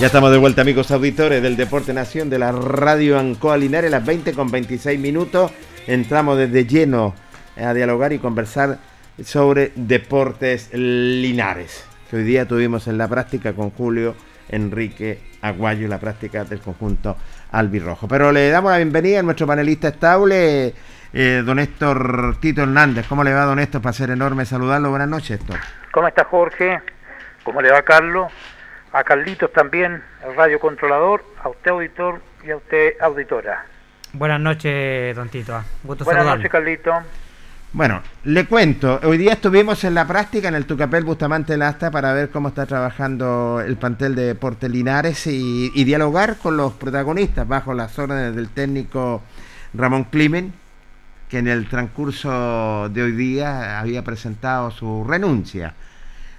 [0.00, 4.04] Ya estamos de vuelta, amigos auditores del Deporte Nación de la Radio Ancoa Linares, las
[4.04, 5.50] 20 con 26 minutos.
[5.86, 7.14] Entramos desde lleno
[7.56, 8.78] a dialogar y conversar
[9.22, 14.14] sobre Deportes Linares, que hoy día tuvimos en la práctica con Julio
[14.48, 17.18] Enrique Aguayo, la práctica del conjunto
[17.52, 18.08] albirrojo.
[18.08, 20.74] Pero le damos la bienvenida a nuestro panelista estable,
[21.12, 23.06] eh, don Héctor Tito Hernández.
[23.06, 23.82] ¿Cómo le va, don Héctor?
[23.82, 24.88] Para ser enorme saludarlo.
[24.88, 25.58] Buenas noches, Héctor.
[25.92, 26.80] ¿Cómo está Jorge?
[27.42, 28.32] ¿Cómo le va Carlos?
[28.92, 33.66] A Carlitos también, el radio controlador, a usted auditor y a usted auditora.
[34.14, 35.54] Buenas noches, don Tito.
[35.56, 36.36] ah, Gusto Buenas saludarlo.
[36.36, 36.94] noches Carlitos.
[37.72, 42.12] Bueno, le cuento, hoy día estuvimos en la práctica en el Tucapel Bustamante Lasta para
[42.12, 47.48] ver cómo está trabajando el plantel de Deportes Linares y, y dialogar con los protagonistas
[47.48, 49.22] bajo las órdenes del técnico
[49.74, 50.52] Ramón Climen,
[51.28, 55.74] que en el transcurso de hoy día había presentado su renuncia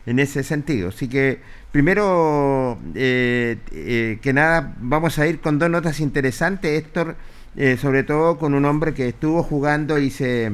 [0.05, 0.87] en ese sentido.
[0.89, 1.41] Así que
[1.73, 7.17] primero eh, eh, que nada vamos a ir con dos notas interesantes, Héctor,
[7.57, 10.51] eh, sobre todo con un hombre que estuvo jugando y se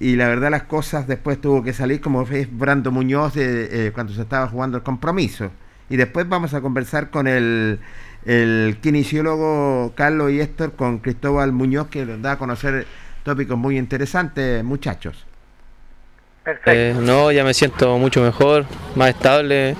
[0.00, 4.12] y la verdad las cosas después tuvo que salir como es Brando Muñoz eh, cuando
[4.12, 5.50] se estaba jugando el compromiso.
[5.90, 7.80] Y después vamos a conversar con el,
[8.24, 12.86] el kinesiólogo Carlos y Héctor, con Cristóbal Muñoz, que nos da a conocer
[13.24, 15.27] tópicos muy interesantes, muchachos.
[16.66, 19.76] Eh, no, ya me siento mucho mejor, más estable.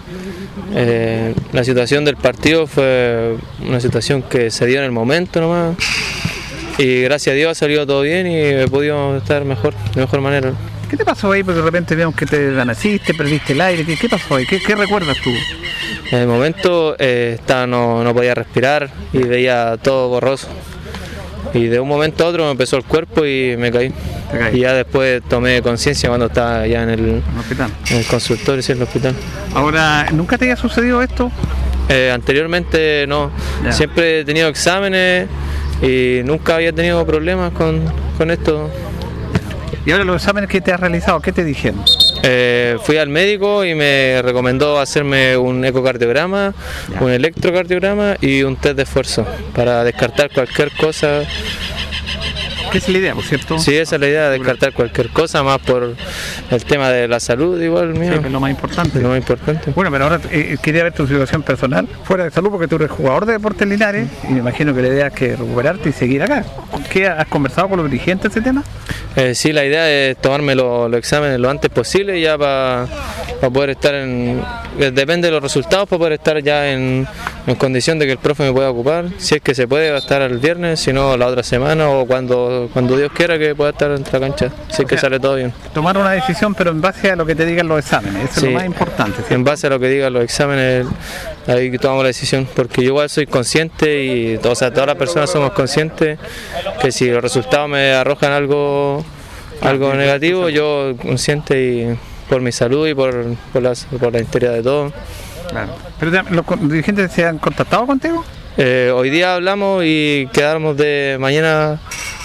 [0.75, 5.77] Eh, la situación del partido fue una situación que se dio en el momento nomás.
[6.79, 10.21] Y gracias a Dios ha salido todo bien y he podido estar mejor, de mejor
[10.21, 10.53] manera.
[10.89, 11.43] ¿Qué te pasó ahí?
[11.43, 13.85] Porque de repente vemos que te desvaneciste, perdiste el aire.
[13.85, 14.47] ¿Qué, qué pasó ahí?
[14.47, 15.31] ¿Qué, qué recuerdas tú?
[16.11, 20.49] En el momento eh, estaba, no, no podía respirar y veía todo borroso.
[21.55, 23.93] Y de un momento a otro me empezó el cuerpo y me caí.
[24.53, 27.71] Y ya después tomé conciencia cuando estaba ya en el, hospital.
[27.91, 29.15] en el consultorio, sí, en el hospital.
[29.55, 31.31] Ahora, ¿nunca te había sucedido esto?
[31.89, 33.31] Eh, anteriormente no.
[33.65, 33.73] Ya.
[33.73, 35.27] Siempre he tenido exámenes
[35.83, 37.83] y nunca había tenido problemas con,
[38.19, 38.71] con esto.
[39.87, 41.83] Y ahora los exámenes que te has realizado, ¿qué te dijeron?
[42.23, 46.55] Eh, fui al médico y me recomendó hacerme un ecocardiograma,
[47.01, 51.23] un electrocardiograma y un test de esfuerzo para descartar cualquier cosa.
[52.71, 53.59] ¿Qué es la idea, por cierto?
[53.59, 55.95] Sí, esa es la idea, descartar cualquier cosa, más por
[56.51, 58.13] el tema de la salud igual mío.
[58.15, 59.01] Sí, que es lo más importante.
[59.01, 59.71] Lo más importante.
[59.75, 62.91] Bueno, pero ahora eh, quería ver tu situación personal fuera de salud porque tú eres
[62.91, 66.23] jugador de Deportes Linares y me imagino que la idea es que recuperarte y seguir
[66.23, 66.45] acá.
[66.91, 68.63] ¿Qué has conversado con los dirigentes de ese tema?
[69.17, 72.87] Eh, sí, la idea es tomarme lo- los exámenes lo antes posible ya para
[73.53, 74.41] poder estar en...
[74.79, 77.07] eh, Depende de los resultados para poder estar ya en,
[77.49, 79.07] en condición de que el profe me pueda ocupar.
[79.19, 81.89] Si es que se puede, va a estar el viernes, si no la otra semana
[81.91, 85.19] o cuando, cuando Dios quiera que pueda estar en la cancha, si es que sale
[85.19, 85.53] todo bien.
[85.75, 88.31] Tomar una decisión, pero en base a lo que te digan los exámenes.
[88.31, 89.23] Eso es lo más importante.
[89.35, 90.87] En base a lo que digan los exámenes,
[91.47, 95.31] ahí tomamos la decisión, porque yo igual soy consciente y o sea, todas las personas
[95.31, 96.19] somos conscientes
[96.81, 99.05] que si los resultados me arrojan algo,
[99.63, 103.25] algo negativo, yo consciente y por mi salud y por,
[103.55, 104.93] por, las- por la historia de todo.
[105.49, 105.73] Claro.
[105.99, 108.25] ¿Pero los dirigentes se han contactado contigo?
[108.57, 111.79] Eh, hoy día hablamos y quedamos de mañana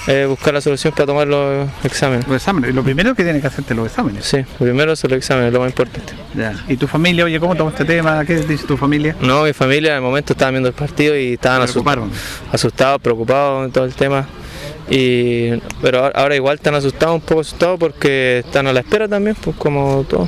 [0.07, 2.27] eh, buscar la solución para tomar los exámenes.
[2.27, 2.73] Los exámenes.
[2.73, 4.25] Lo primero que tienes que hacerte los exámenes.
[4.25, 6.13] Sí, lo primero son los exámenes, lo más importante.
[6.33, 6.55] Ya.
[6.67, 8.25] ¿Y tu familia, oye, cómo toma este tema?
[8.25, 9.15] ¿Qué dice tu familia?
[9.21, 12.09] No, mi familia en el momento estaba viendo el partido y estaban asustados,
[12.51, 14.25] asustados, preocupados en todo el tema.
[14.89, 15.51] Y,
[15.81, 19.37] pero ahora, ahora igual están asustados, un poco asustados porque están a la espera también,
[19.41, 20.27] pues como todo.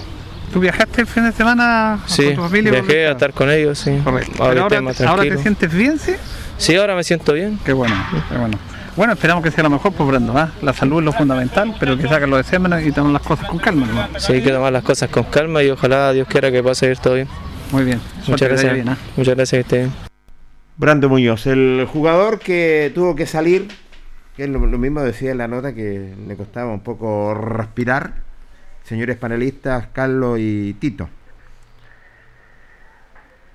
[0.56, 2.72] ¿Tú viajaste el fin de semana Sí, con tu familia?
[2.72, 3.99] viajé a estar con ellos, sí.
[4.01, 4.41] Correcto.
[4.41, 6.14] Ahora Pero ahora, te sientes bien, ¿sí?
[6.58, 7.60] Sí, ahora me siento bien.
[7.66, 7.93] Qué bueno,
[8.30, 8.58] qué bueno.
[8.95, 10.51] Bueno, esperamos que sea lo mejor, pues Brando, ¿ah?
[10.62, 13.60] La salud es lo fundamental, pero que saquen los exámenes y tomen las cosas con
[13.60, 14.18] calma, hermano.
[14.18, 16.99] Sí, hay que tomar las cosas con calma y ojalá Dios quiera que pueda seguir
[16.99, 17.28] todo bien.
[17.74, 17.99] Muy bien.
[18.26, 18.74] Muchas gracias.
[18.74, 18.97] bien, ¿ah?
[19.18, 19.91] Muchas gracias que esté bien.
[20.78, 23.68] Brando Muñoz, el jugador que tuvo que salir
[24.38, 28.24] Que lo, lo mismo decía en la nota que le costaba un poco respirar.
[28.86, 31.09] Señores panelistas, Carlos y Tito.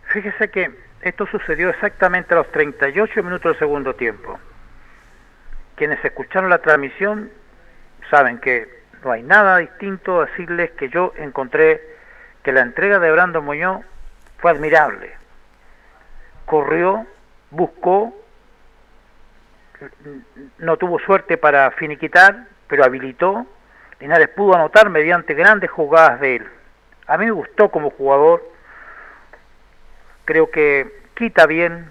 [0.09, 0.73] Fíjese que
[1.03, 4.41] esto sucedió exactamente a los 38 minutos del segundo tiempo.
[5.77, 7.31] Quienes escucharon la transmisión
[8.11, 11.81] saben que no hay nada distinto a decirles que yo encontré
[12.43, 13.85] que la entrega de Brandon Muñoz
[14.39, 15.13] fue admirable.
[16.45, 17.07] Corrió,
[17.53, 18.21] buscó,
[20.59, 23.47] no tuvo suerte para finiquitar, pero habilitó.
[24.01, 26.49] Linares pudo anotar mediante grandes jugadas de él.
[27.07, 28.43] A mí me gustó como jugador,
[30.25, 31.91] creo que quita bien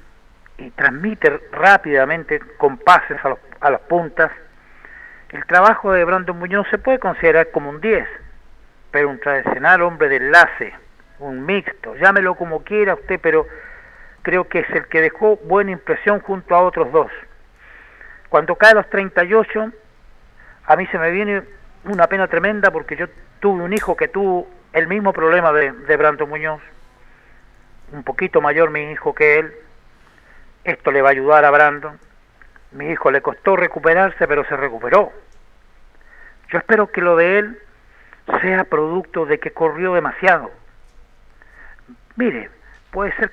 [0.58, 4.32] y transmite rápidamente con pases a, a las puntas.
[5.30, 8.08] El trabajo de Brandon Muñoz se puede considerar como un 10,
[8.92, 10.74] pero un tradicional hombre de enlace,
[11.20, 13.46] un mixto, llámelo como quiera usted, pero
[14.24, 17.12] creo que es el que dejó buena impresión junto a otros dos.
[18.30, 19.72] Cuando cae a los 38,
[20.66, 21.44] a mí se me viene
[21.84, 23.08] una pena tremenda porque yo
[23.40, 26.62] tuve un hijo que tuvo el mismo problema de, de Muñoz,
[27.92, 29.54] un poquito mayor mi hijo que él.
[30.64, 31.98] Esto le va a ayudar a Brandon.
[32.72, 35.12] Mi hijo le costó recuperarse, pero se recuperó.
[36.50, 37.60] Yo espero que lo de él
[38.42, 40.52] sea producto de que corrió demasiado.
[42.16, 42.50] Mire,
[42.92, 43.32] puede ser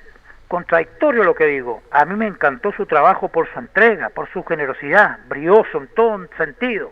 [0.49, 1.83] contradictorio lo que digo.
[1.91, 6.27] A mí me encantó su trabajo por su entrega, por su generosidad, brioso en todo
[6.39, 6.91] sentido.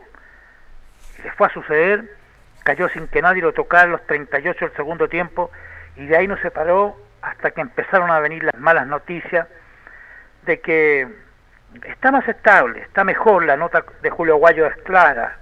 [1.24, 2.04] Le fue a suceder,
[2.64, 5.50] cayó sin que nadie lo tocara los 38 del segundo tiempo
[5.96, 9.48] y de ahí no se paró hasta que empezaron a venir las malas noticias
[10.44, 11.08] de que
[11.84, 15.38] está más estable, está mejor, la nota de Julio Guayo es clara,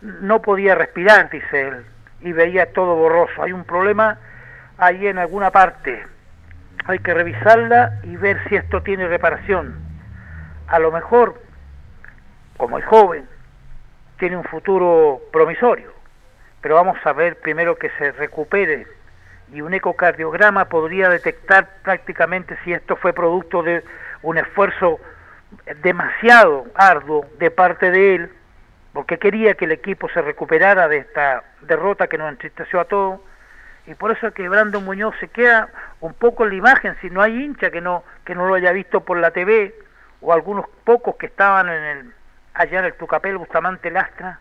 [0.00, 1.84] no podía respirar, dice él,
[2.20, 3.42] y veía todo borroso.
[3.42, 4.18] Hay un problema
[4.78, 6.06] ahí en alguna parte,
[6.86, 9.76] hay que revisarla y ver si esto tiene reparación.
[10.68, 11.42] A lo mejor,
[12.56, 13.28] como es joven,
[14.18, 15.92] tiene un futuro promisorio,
[16.60, 18.86] pero vamos a ver primero que se recupere.
[19.52, 23.82] Y un ecocardiograma podría detectar prácticamente si esto fue producto de
[24.22, 25.00] un esfuerzo
[25.82, 28.30] demasiado arduo de parte de él,
[28.92, 33.20] porque quería que el equipo se recuperara de esta derrota que nos entristeció a todos,
[33.86, 37.08] y por eso es que Brandon Muñoz se queda un poco en la imagen, si
[37.08, 39.74] no hay hincha que no, que no lo haya visto por la TV,
[40.20, 42.12] o algunos pocos que estaban en el,
[42.58, 44.40] allá en el Tucapel, Bustamante Lastra,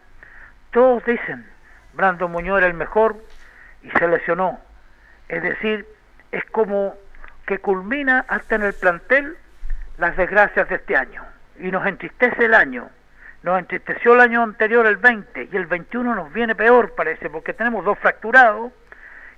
[0.72, 1.46] todos dicen,
[1.94, 3.16] Brandon Muñoz era el mejor
[3.84, 4.60] y se lesionó.
[5.30, 5.88] Es decir,
[6.32, 6.96] es como
[7.46, 9.38] que culmina hasta en el plantel
[9.98, 11.24] las desgracias de este año.
[11.60, 12.90] Y nos entristece el año.
[13.44, 17.54] Nos entristeció el año anterior, el 20, y el 21 nos viene peor, parece, porque
[17.54, 18.74] tenemos dos fracturados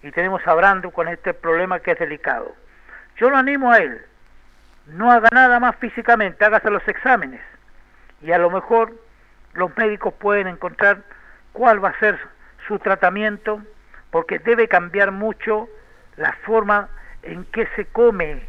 [0.02, 2.56] y tenemos a Brando con este problema que es delicado.
[3.18, 4.02] Yo lo animo a él.
[4.88, 7.42] No haga nada más físicamente, hágase los exámenes.
[8.22, 8.94] Y a lo mejor
[9.54, 11.02] los médicos pueden encontrar
[11.54, 12.18] cuál va a ser
[12.68, 13.62] su tratamiento,
[14.12, 15.68] porque debe cambiar mucho
[16.18, 16.90] la forma
[17.24, 18.42] en que se come.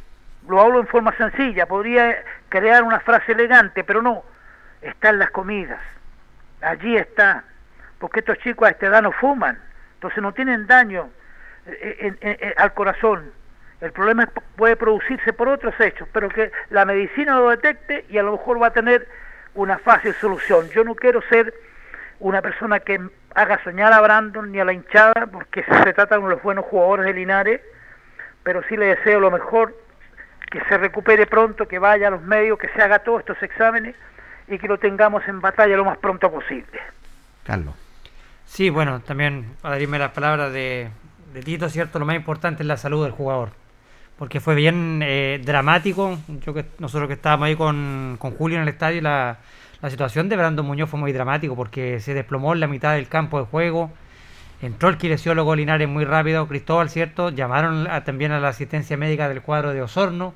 [0.48, 4.24] Lo hablo en forma sencilla, podría crear una frase elegante, pero no,
[4.82, 5.80] está en las comidas.
[6.62, 7.44] Allí está,
[7.98, 9.58] porque estos chicos a esta edad no fuman,
[9.94, 11.08] entonces no tienen daño
[11.66, 13.30] eh, en- en- en- al corazón.
[13.80, 18.22] El problema puede producirse por otros hechos, pero que la medicina lo detecte y a
[18.22, 19.06] lo mejor va a tener
[19.54, 20.68] una fácil solución.
[20.70, 21.52] Yo no quiero ser
[22.18, 23.00] una persona que
[23.34, 26.42] haga soñar a Brandon ni a la hinchada, porque se trata de uno de los
[26.42, 27.60] buenos jugadores de Linares,
[28.42, 29.76] pero sí le deseo lo mejor,
[30.50, 33.94] que se recupere pronto, que vaya a los medios, que se haga todos estos exámenes
[34.48, 36.80] y que lo tengamos en batalla lo más pronto posible.
[37.44, 37.74] Carlos.
[38.46, 40.90] Sí, bueno, también adherirme a las palabras de,
[41.32, 42.00] de Tito, ¿cierto?
[42.00, 43.50] Lo más importante es la salud del jugador.
[44.20, 46.18] Porque fue bien eh, dramático.
[46.44, 49.38] Yo que nosotros que estábamos ahí con, con Julio en el estadio, la,
[49.88, 53.38] situación de Brandon Muñoz fue muy dramático porque se desplomó en la mitad del campo
[53.38, 53.90] de juego.
[54.60, 57.30] Entró el kinesiólogo Linares muy rápido, Cristóbal, ¿cierto?
[57.30, 60.34] Llamaron a- también a la asistencia médica del cuadro de Osorno.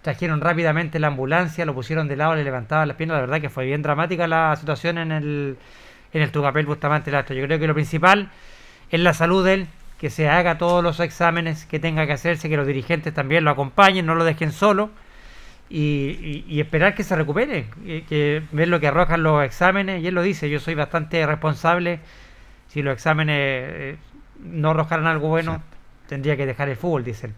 [0.00, 3.16] Trajeron rápidamente la ambulancia, lo pusieron de lado, le levantaban las piernas.
[3.16, 5.58] La verdad que fue bien dramática la situación en el,
[6.14, 7.36] en el Tucapel Bustamante Lastro.
[7.36, 8.30] Yo creo que lo principal
[8.90, 9.66] es la salud de él,
[9.98, 13.50] que se haga todos los exámenes que tenga que hacerse, que los dirigentes también lo
[13.50, 14.90] acompañen, no lo dejen solo
[15.68, 20.02] y, y- y esperar que se recupere, que, que ver lo que arrojan los exámenes.
[20.02, 22.00] Y él lo dice, yo soy bastante responsable.
[22.68, 23.96] Si los exámenes eh,
[24.44, 25.62] no arrojaran algo bueno,
[26.08, 27.32] tendría que dejar el fútbol, dice él.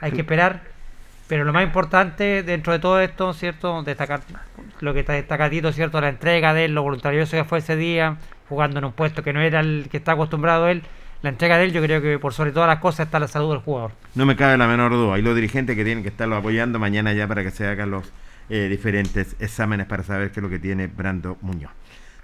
[0.00, 0.62] Hay que esperar,
[1.28, 3.82] pero lo más importante dentro de todo esto, ¿cierto?
[3.82, 4.20] Destacar
[4.80, 6.00] lo que está destacadito, ¿cierto?
[6.00, 8.16] La entrega de él, lo voluntarioso que fue ese día,
[8.48, 10.82] jugando en un puesto que no era el que está acostumbrado él.
[11.22, 13.50] La entrega de él, yo creo que por sobre todas las cosas está la salud
[13.50, 13.92] del jugador.
[14.14, 15.18] No me cabe la menor duda.
[15.18, 18.04] Y los dirigentes que tienen que estarlo apoyando mañana ya para que se hagan los,
[18.48, 21.70] eh, diferentes exámenes para saber qué es lo que tiene Brando Muñoz.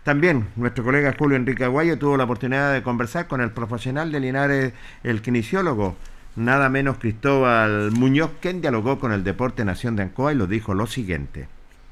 [0.02, 4.20] También nuestro colega Julio Enrique Aguayo tuvo la oportunidad de conversar con el profesional de
[4.20, 4.72] Linares,
[5.02, 5.96] el kinesiólogo,
[6.36, 10.74] nada menos Cristóbal Muñoz, quien dialogó con el Deporte Nación de Ancoa y lo dijo
[10.74, 11.48] lo siguiente.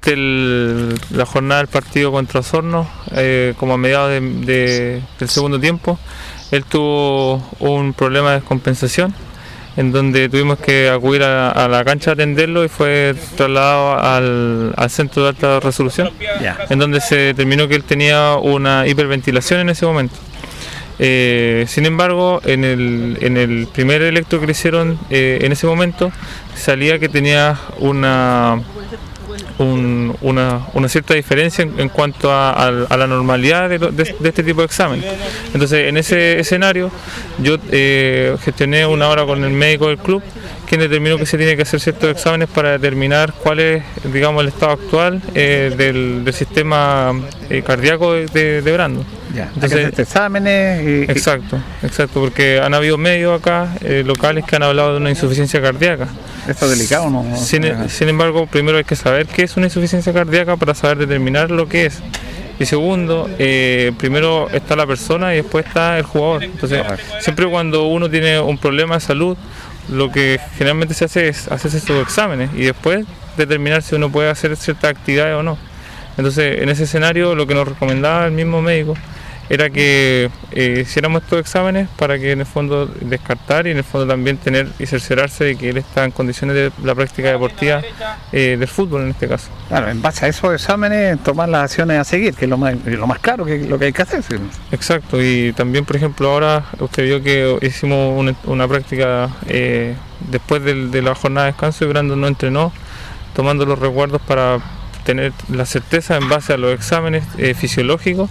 [0.07, 5.59] El- la jornada del partido contra Osorno, eh, como a mediados de- de- del segundo
[5.59, 5.99] tiempo,
[6.55, 9.15] él tuvo un problema de descompensación,
[9.77, 14.73] en donde tuvimos que acudir a, a la cancha a atenderlo y fue trasladado al,
[14.77, 16.11] al centro de alta resolución,
[16.71, 20.15] en donde se determinó que él tenía una hiperventilación en ese momento.
[21.01, 25.67] Eh, sin embargo, en el, en el primer electro que le hicieron eh, en ese
[25.67, 26.13] momento,
[26.55, 28.63] salía que tenía una,
[29.59, 34.67] un- una, una cierta diferencia en, cuanto a, a la normalidad de este tipo de
[34.67, 35.05] examen.
[35.53, 36.91] Entonces, en ese escenario,
[37.39, 40.23] yo eh, gestioné una hora con el médico del club,
[40.69, 44.49] quien determinó que se tiene que hacer ciertos exámenes para determinar cuál es, digamos, el
[44.49, 47.13] estado actual eh, del, del sistema
[47.51, 49.05] eh, cardíaco de, de, Brando.
[49.35, 54.57] Ya, que hacerte exámenes y- Exacto, exacto, porque han habido medios acá eh, locales que
[54.57, 56.09] han hablado de una insuficiencia cardíaca.
[56.49, 57.37] Esto es delicado, ¿no?
[57.37, 61.51] Sin, sin embargo, primero hay que saber qué es una insuficiencia cardíaca para saber determinar
[61.51, 62.01] lo que es.
[62.61, 66.45] Y segundo, eh, primero está la persona y después está el jugador.
[66.45, 66.83] Entonces,
[67.21, 69.37] siempre cuando uno tiene un problema de salud,
[69.89, 73.07] lo que generalmente se hace es hacerse estos exámenes y después
[73.37, 75.59] determinar si uno puede hacer ciertas actividades o no.
[76.17, 78.95] Entonces, en ese escenario, lo que nos recomendaba el mismo médico
[79.49, 83.85] era que eh, hiciéramos estos exámenes para que en el fondo descartar y en el
[83.85, 87.83] fondo también tener y cerciorarse de que él está en condiciones de la práctica deportiva
[88.33, 89.49] eh, del fútbol en este caso.
[89.69, 92.75] Claro, en base a esos exámenes tomar las acciones a seguir, que es lo más,
[92.85, 94.23] lo más claro que lo que hay que hacer.
[94.23, 94.37] sí.
[94.73, 99.95] Exacto, y también por ejemplo ahora usted vio que hicimos una, una práctica eh,
[100.31, 102.73] después de la jornada de descanso y Brandon no entrenó,
[103.35, 104.59] tomando los recuerdos para
[105.05, 108.31] tener la certeza en base a los exámenes eh, fisiológicos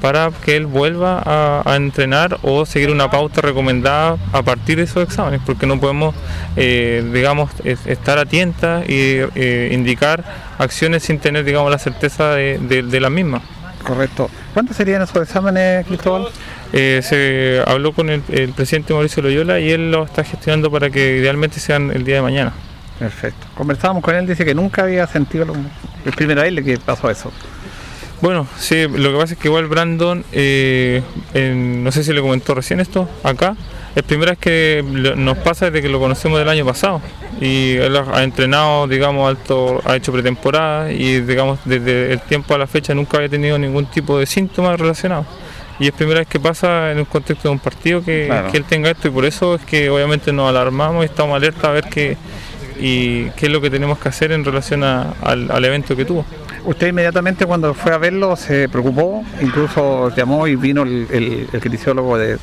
[0.00, 4.84] para que él vuelva a, a entrenar o seguir una pauta recomendada a partir de
[4.84, 6.14] esos exámenes, porque no podemos,
[6.56, 10.24] eh, digamos, es- estar a tientas y eh, indicar
[10.58, 13.42] acciones sin tener, digamos, la certeza de, de, de las mismas.
[13.84, 14.30] Correcto.
[14.52, 16.28] ¿Cuántos serían esos exámenes, Cristóbal?
[16.72, 20.90] Eh, se habló con el, el presidente Mauricio Loyola y él lo está gestionando para
[20.90, 22.52] que idealmente sean el día de mañana.
[22.98, 23.46] Perfecto.
[23.54, 27.10] Conversábamos con él, dice que nunca había sentido lo, el primero a él que pasó
[27.10, 27.32] eso.
[28.20, 31.02] Bueno, sí, lo que pasa es que igual Brandon, eh,
[31.32, 33.56] en- no sé si le comentó recién esto, acá,
[33.96, 34.84] es primera vez que
[35.16, 37.00] nos pasa desde que lo conocemos del año pasado.
[37.40, 42.54] Y él ha, ha entrenado, digamos, alto, ha hecho pretemporada y, digamos, desde el tiempo
[42.54, 45.26] a la fecha nunca había tenido ningún tipo de síntomas relacionados.
[45.78, 48.52] Y es primera vez que pasa en un contexto de un partido que, Claro.
[48.52, 51.68] que él tenga esto y por eso es que obviamente nos alarmamos y estamos alerta
[51.68, 52.18] a ver qué,
[52.78, 56.04] y qué es lo que tenemos que hacer en relación a- al, al evento que
[56.04, 56.26] tuvo.
[56.64, 61.60] Usted inmediatamente cuando fue a verlo se preocupó, incluso llamó y vino el, el, el
[61.60, 62.38] kinesiólogo de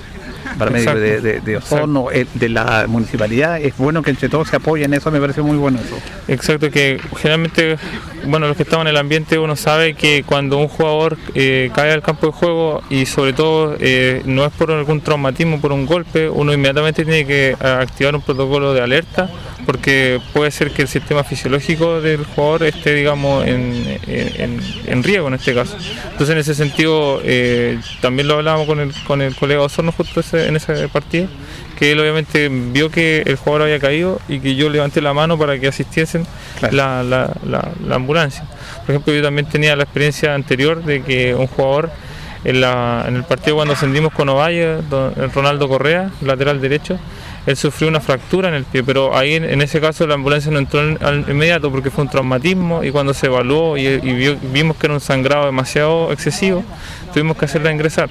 [0.58, 3.60] paramédico de, de, de Osorno, el- de la municipalidad.
[3.62, 5.80] Es bueno que entre todos se apoyen, eso me parece muy bueno.
[5.80, 5.98] Eso.
[6.28, 7.78] Exacto, que generalmente,
[8.26, 11.92] bueno, los que estamos en el ambiente, uno sabe que cuando un jugador eh, cae
[11.92, 15.86] al campo de juego y sobre todo eh, no es por algún traumatismo, por un
[15.86, 19.30] golpe, uno inmediatamente tiene que eh, activar un protocolo de alerta
[19.66, 25.04] porque puede ser que el sistema fisiológico del jugador esté, digamos, en, en- en- en
[25.04, 25.76] riesgo en este caso.
[26.12, 30.22] Entonces, en ese sentido, eh, también lo hablábamos con el, con el colega Osorno justo
[30.22, 31.28] ese- en ese partido,
[31.78, 35.38] que él obviamente vio que el jugador había caído y que yo levanté la mano
[35.38, 36.26] para que asistiesen
[36.72, 38.44] la, la- la- la ambulancia.
[38.86, 41.90] Por ejemplo, yo también tenía la experiencia anterior de que un jugador
[42.44, 46.98] en, la- en el partido cuando ascendimos con Ovalle, don- Ronaldo Correa, lateral derecho,
[47.46, 50.52] él sufrió una fractura en el pie, pero ahí en, en ese caso la ambulancia
[50.52, 54.00] no entró en- al inmediato porque fue un traumatismo y cuando se evaluó y, y
[54.14, 56.64] vio- vimos que era un sangrado demasiado excesivo,
[57.14, 58.10] tuvimos que hacerla ingresar.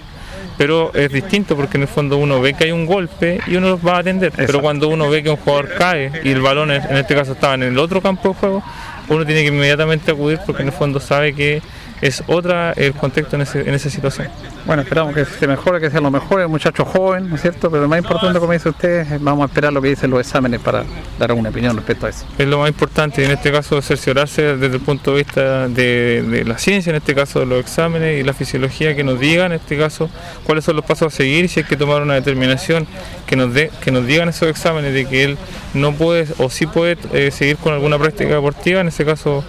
[0.59, 3.71] Pero es distinto porque en el fondo uno ve que hay un golpe y uno
[3.71, 4.33] los va a atender.
[4.35, 7.33] Pero cuando uno ve que un jugador cae y el balón en en este caso
[7.33, 8.63] estaba en el otro campo de juego,
[9.09, 11.63] uno tiene que inmediatamente acudir porque en el fondo sabe que
[12.03, 14.29] es otra el contexto en, ese- en esa situación.
[14.67, 17.71] Bueno, esperamos que se mejore, que sea lo mejor, el muchacho joven, ¿no es cierto?
[17.71, 20.21] Pero lo más importante, como dice usted, es vamos a esperar lo que dicen los
[20.21, 20.85] exámenes para
[21.19, 22.27] dar una opinión respecto a eso.
[22.37, 26.45] Es lo más importante en este caso cerciorarse desde el punto de vista de, de
[26.45, 29.61] la ciencia, en este caso de los exámenes y la fisiología, que nos digan en
[29.61, 30.11] este caso
[30.45, 32.87] cuáles son los pasos a seguir y si hay que tomar una determinación
[33.27, 35.39] que nos, dé que nos digan esos exámenes de que él
[35.75, 39.45] no puede o sí puede eh, seguir con alguna práctica deportiva, en ese caso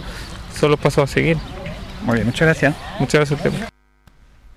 [0.60, 1.38] son los pasos a seguir.
[2.03, 2.76] Muy bien, muchas gracias.
[2.99, 3.68] Muchas gracias a usted.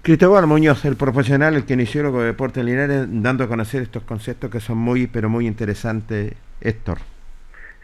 [0.02, 4.60] Cristóbal Muñoz, el profesional, el kinesiólogo de Deportes Linares, dando a conocer estos conceptos que
[4.60, 6.98] son muy, pero muy interesantes, Héctor.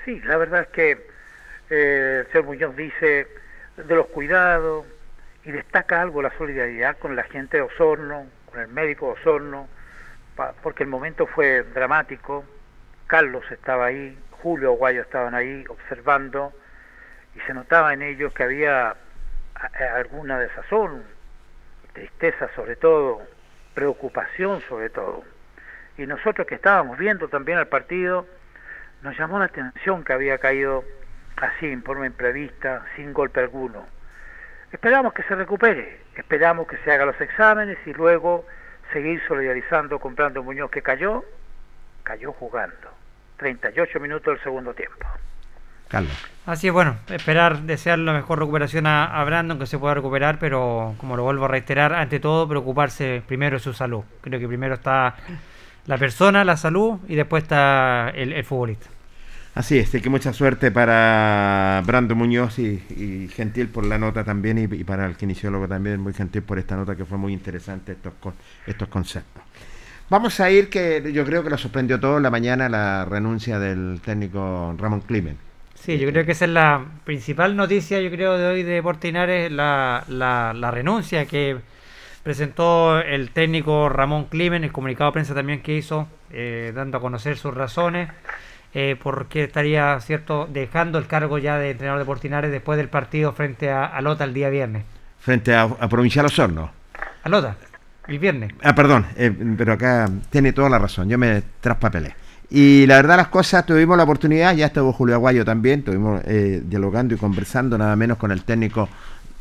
[0.04, 1.06] Sí, la verdad es que
[1.70, 3.26] eh, el señor Muñoz dice
[3.76, 4.86] de los cuidados
[5.44, 9.68] y destaca algo la solidaridad con la gente de Osorno, con el médico de Osorno,
[10.36, 12.44] pa- porque el momento fue dramático.
[13.06, 16.52] Carlos estaba ahí, Julio Guayo estaban ahí observando
[17.36, 18.96] y se notaba en ellos que había
[19.94, 21.04] alguna desazón,
[21.92, 23.22] tristeza sobre todo,
[23.74, 25.24] preocupación sobre todo.
[25.98, 28.26] Y nosotros que estábamos viendo también al partido,
[29.02, 30.84] nos llamó la atención que había caído
[31.36, 33.86] así, en forma imprevista, sin golpe alguno.
[34.72, 38.46] Esperamos que se recupere, esperamos que se haga los exámenes y luego
[38.92, 41.24] seguir solidarizando con Brando Muñoz que cayó,
[42.02, 42.90] cayó jugando.
[43.38, 45.06] 38 minutos del segundo tiempo.
[45.88, 46.12] Carlos.
[46.46, 50.38] Así es, bueno, esperar, desear la mejor recuperación a, a Brandon, que se pueda recuperar,
[50.38, 54.02] pero como lo vuelvo a reiterar, ante todo preocuparse primero de su salud.
[54.20, 55.16] Creo que primero está
[55.86, 58.86] la persona, la salud, y después está el, el futbolista.
[59.56, 64.58] Así es, que mucha suerte para Brando Muñoz y, y gentil por la nota también
[64.58, 67.92] y, y para el kinesiólogo también muy gentil por esta nota que fue muy interesante
[67.92, 68.34] estos, con-
[68.66, 69.42] estos conceptos.
[70.10, 73.58] Vamos a ir que yo creo que lo sorprendió todo en la mañana la renuncia
[73.58, 75.45] del técnico Ramón Climen.
[75.86, 79.52] Sí, yo creo que esa es la principal noticia, yo creo, de hoy de Portinares,
[79.52, 81.58] la, la, la renuncia que
[82.24, 87.00] presentó el técnico Ramón Climen, el comunicado de prensa también que hizo, eh, dando a
[87.00, 88.10] conocer sus razones,
[88.74, 93.32] eh, porque estaría, cierto, dejando el cargo ya de entrenador de Portinares después del partido
[93.32, 94.82] frente a, a Lota el día viernes.
[95.20, 96.72] Frente a, a Provincial Osorno.
[97.22, 97.54] A Lota,
[98.08, 98.52] el viernes.
[98.64, 102.25] Ah, perdón, eh, pero acá tiene toda la razón, yo me traspapelé.
[102.50, 106.62] Y la verdad las cosas, tuvimos la oportunidad, ya estuvo Julio Aguayo también, estuvimos eh,
[106.64, 108.88] dialogando y conversando nada menos con el técnico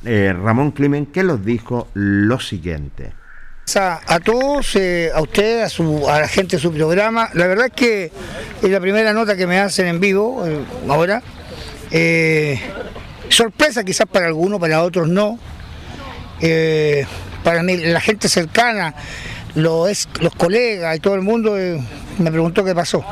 [0.04, 3.14] eh, Ramón Climen, que nos dijo lo siguiente.
[3.76, 7.30] A, todos, eh, a usted, a, su, a la gente de su programa.
[7.34, 8.12] La verdad es que
[8.62, 10.44] es la primera nota que me hacen en vivo
[10.88, 11.22] ahora.
[13.28, 15.40] Sorpresa quizás para algunos, para otros no.
[17.44, 18.94] Para mí, la gente cercana,
[19.56, 21.80] lo es, los colegas y todo el mundo eh,
[22.20, 23.04] me preguntó qué pasó.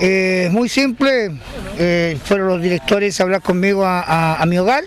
[0.00, 1.30] Eh, muy simple,
[1.78, 4.84] eh, fueron los directores a hablar conmigo a- a- a mi hogar.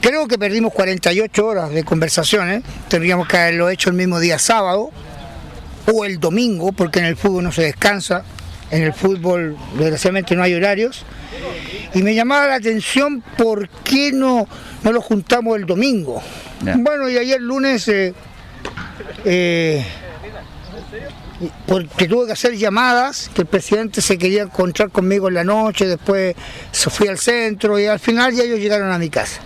[0.00, 4.90] Creo que perdimos 48 horas de conversaciones, tendríamos que haberlo hecho el mismo día sábado
[5.92, 8.22] o el domingo, porque en el fútbol no se descansa,
[8.70, 11.04] en el fútbol desgraciadamente no hay horarios.
[11.94, 14.46] Y me llamaba la atención por qué no,
[14.82, 16.22] no lo juntamos el domingo.
[16.60, 17.88] Bueno, y ayer lunes,
[19.24, 19.84] eh,
[21.66, 25.86] porque tuve que hacer llamadas, que el presidente se quería encontrar conmigo en la noche,
[25.86, 26.34] después
[26.70, 29.40] se fui al centro y al final ya ellos llegaron a mi casa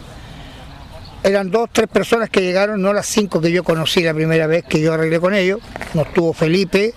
[1.23, 4.65] eran dos, tres personas que llegaron, no las cinco que yo conocí la primera vez
[4.65, 5.61] que yo arreglé con ellos.
[5.95, 6.95] No estuvo Felipe,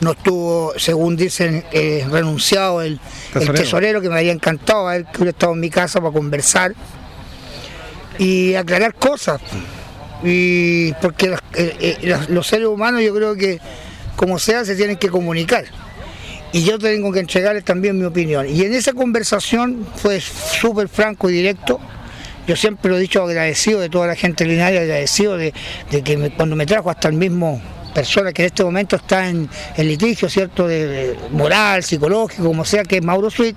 [0.00, 3.00] no estuvo, según dicen, eh, renunciado el, el
[3.32, 3.54] Tesorero.
[3.54, 6.74] tesorero, que me había encantado a él que hubiera estado en mi casa para conversar
[8.18, 9.40] y aclarar cosas.
[10.24, 13.60] Y porque eh, eh, los seres humanos yo creo que
[14.16, 15.64] como sea se tienen que comunicar.
[16.52, 18.46] Y yo tengo que entregarles también mi opinión.
[18.48, 21.80] Y en esa conversación fue súper franco y directo.
[22.46, 25.52] Yo siempre lo he dicho agradecido de toda la gente linaria, agradecido de,
[25.90, 27.62] que cuando me trajo hasta el mismo
[27.94, 30.66] persona que en este momento está en, litigio, ¿cierto?
[30.66, 33.56] De, de moral, psicológico, como sea, que es Mauro Sweet.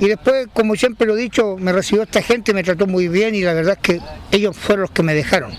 [0.00, 3.34] Y después, como siempre lo he dicho, me recibió esta gente, me trató muy bien
[3.34, 4.00] y la verdad es que
[4.30, 5.52] ellos fueron los que me dejaron.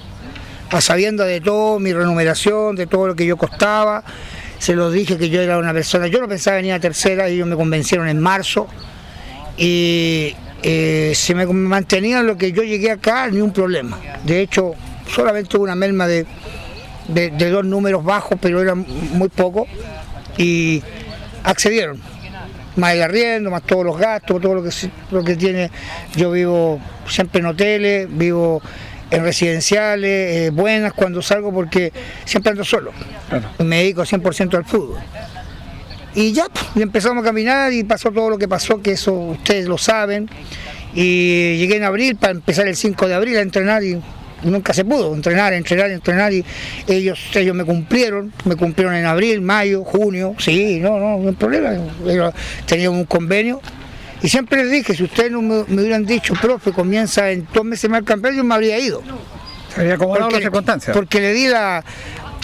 [0.72, 4.04] A sabienda de todo, mi remuneración, de todo lo que yo costaba,
[4.60, 7.48] se los dije que yo era una persona, yo no pensaba venir a tercera, ellos
[7.48, 8.68] me convencieron en marzo
[9.58, 14.00] y eh, se me mantenía lo que yo llegué acá, ni un problema.
[14.24, 14.74] De hecho,
[15.14, 16.26] solamente hubo una merma de,
[17.08, 19.68] de, de dos números bajos, pero eran muy poco,
[20.38, 20.82] y
[21.44, 22.02] accedieron.
[22.80, 24.70] Más el arriendo, más todos los gastos, todo lo que,
[25.12, 25.70] lo que tiene.
[26.16, 28.62] Yo vivo siempre en hoteles, vivo
[29.12, 31.92] en residenciales, eh, buenas cuando salgo porque
[32.26, 32.92] siempre ando solo.
[33.60, 35.00] Me dedico 100% al fútbol.
[36.16, 39.14] Y ya, pues, y empezamos a caminar y pasó todo lo que pasó, que eso
[39.14, 40.30] ustedes lo saben.
[40.94, 44.02] Y llegué en abril para empezar el 5 de abril a entrenar y
[44.44, 46.44] nunca se pudo, entrenar, entrenar, entrenar y
[46.88, 51.36] ellos, ellos me cumplieron, me cumplieron en abril, mayo, junio, sí, no, no, no hay
[51.36, 51.72] problema,
[52.04, 52.34] Pero
[52.66, 53.62] teníamos un convenio.
[54.22, 57.64] Y siempre les dije, si ustedes no me, me hubieran dicho, profe, comienza en dos
[57.64, 59.02] meses más el campeonato, yo me habría ido.
[59.74, 60.94] Se había acomodado la circunstancia.
[60.94, 61.84] Porque le di la,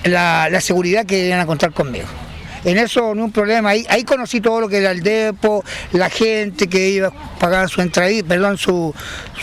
[0.05, 2.07] la, la seguridad que iban a contar conmigo.
[2.65, 3.69] En eso no un problema.
[3.69, 5.63] Ahí, ahí conocí todo lo que era el depo,
[5.93, 8.93] la gente que iba a pagar su entrada, perdón, su,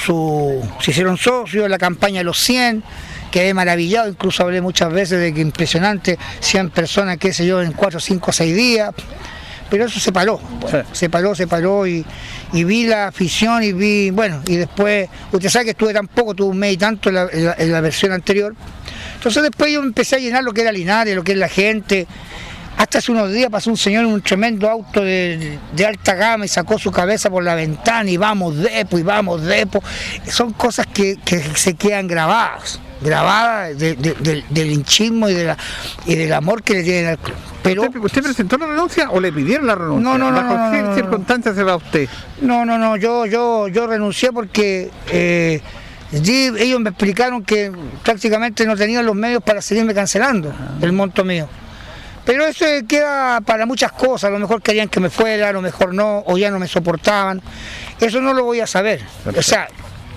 [0.05, 2.83] su, se hicieron socios, la campaña de los 100,
[3.31, 7.73] quedé maravillado, incluso hablé muchas veces de que impresionante, 100 personas, qué sé yo, en
[7.73, 8.91] 4, 5, 6 días.
[9.71, 10.39] pero eso se paró,
[10.93, 12.05] se paró, se paró y,
[12.53, 16.35] y vi la afición y vi, bueno, y después, usted sabe que estuve tan poco,
[16.35, 18.55] tuve un mes y tanto en la, en la- en la versión anterior.
[19.15, 22.07] Entonces después yo empecé a llenar lo que era Linares, lo que es la gente.
[22.77, 26.45] Hasta hace unos días pasó un señor en un tremendo auto de, de alta gama
[26.45, 29.83] y sacó su cabeza por la ventana y vamos depo y vamos depo.
[30.27, 35.45] Son cosas que, que se quedan grabadas, grabadas de- de- del, del hinchismo y, de
[35.45, 35.57] la,
[36.07, 37.37] y del amor que le tienen al club.
[37.63, 40.03] Pero, ¿Usted, usted presentó la renuncia o le pidieron la renuncia?
[40.03, 42.09] No, no, no, ¿Bajo no, no, no, circunstancias se va usted?
[42.41, 45.61] No, no, no, yo, yo, yo renuncié porque eh,
[46.11, 47.71] ellos me explicaron que
[48.03, 51.49] prácticamente no tenían los medios para seguirme cancelando el monto mío.
[52.25, 55.61] Pero eso queda para muchas cosas, a lo mejor querían que me fuera, a lo
[55.61, 57.43] mejor no, o ya no me soportaban.
[58.01, 59.01] Eso no lo voy a saber.
[59.37, 59.67] O sea,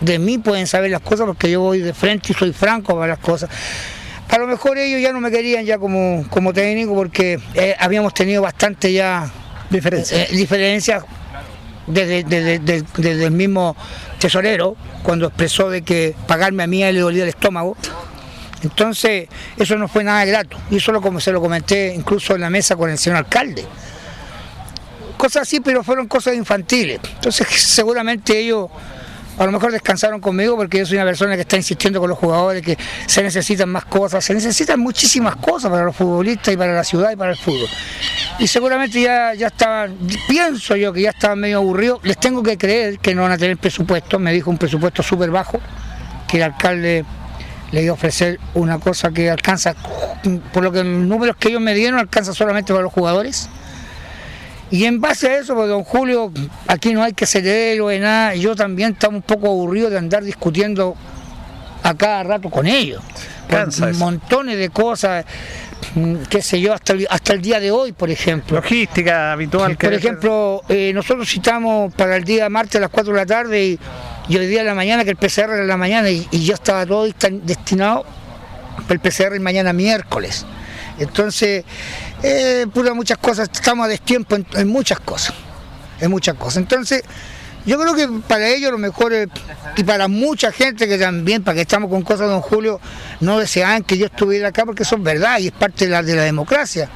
[0.02, 3.07] de mí pueden saber las cosas porque yo voy de frente y soy franco para
[3.07, 3.49] las cosas.
[4.30, 8.14] A lo mejor ellos ya no me querían ya como, como técnico porque eh, habíamos
[8.14, 9.30] tenido bastante ya
[9.69, 10.19] Diferencias.
[10.32, 11.03] eh, diferencias
[11.88, 13.76] desde, desde- desde- desde el mismo
[14.19, 17.77] tesorero, cuando expresó de que pagarme a mí a él le dolía el estómago.
[18.66, 19.28] Entonces,
[19.58, 20.58] eso no fue nada grato.
[20.72, 23.64] Y eso lo, como se lo comenté incluso en la mesa con el señor alcalde.
[25.18, 27.00] Cosas así, pero fueron cosas infantiles.
[27.16, 28.70] Entonces, seguramente ellos
[29.38, 32.18] a lo mejor descansaron conmigo porque yo soy una persona que está insistiendo con los
[32.18, 36.74] jugadores que se necesitan más cosas, se necesitan muchísimas cosas para los futbolistas y para
[36.74, 37.68] la ciudad y para el fútbol.
[38.40, 39.98] Y seguramente ya, ya estaban,
[40.30, 43.38] pienso yo que ya estaban medio aburridos, les tengo que creer que no van a
[43.38, 45.60] tener presupuesto, me dijo un presupuesto súper bajo,
[46.30, 47.04] que el alcalde
[47.72, 49.76] le iba a ofrecer una cosa que alcanza,
[50.54, 53.50] por lo que los números que ellos me dieron, alcanza solamente para los jugadores.
[54.72, 56.32] Y en base a eso, pues don Julio,
[56.68, 59.98] aquí no hay que ser héroe, de nada, yo también estaba un poco aburrido de
[59.98, 60.96] andar discutiendo
[61.84, 63.02] a cada rato con ellos.
[63.48, 63.88] Eso.
[63.94, 65.24] montones de cosas,
[66.30, 68.58] qué sé yo, hasta el, hasta el día de hoy, por ejemplo.
[68.58, 69.78] Logística habitual.
[69.78, 73.26] que Por ejemplo, eh, nosotros citamos para el día martes a las 4 de la
[73.26, 73.80] tarde y,
[74.28, 76.46] y hoy día en la mañana, que el PCR era en la mañana y, y
[76.46, 78.06] ya estaba todo destin- destinado
[78.88, 80.46] para el PCR mañana miércoles.
[81.00, 81.64] Entonces,
[82.24, 85.36] eh, pura muchas cosas, estamos a destiempo en, muchas cosas,
[86.00, 86.58] en muchas cosas.
[86.58, 87.04] Entonces,
[87.66, 89.28] yo creo que para ellos lo mejor es,
[89.76, 92.80] y para mucha gente que también, para que estamos con cosas, don Julio,
[93.22, 96.02] no deseaban que yo estuviera acá porque eso es verdad y es parte de la,
[96.04, 96.90] de la democracia.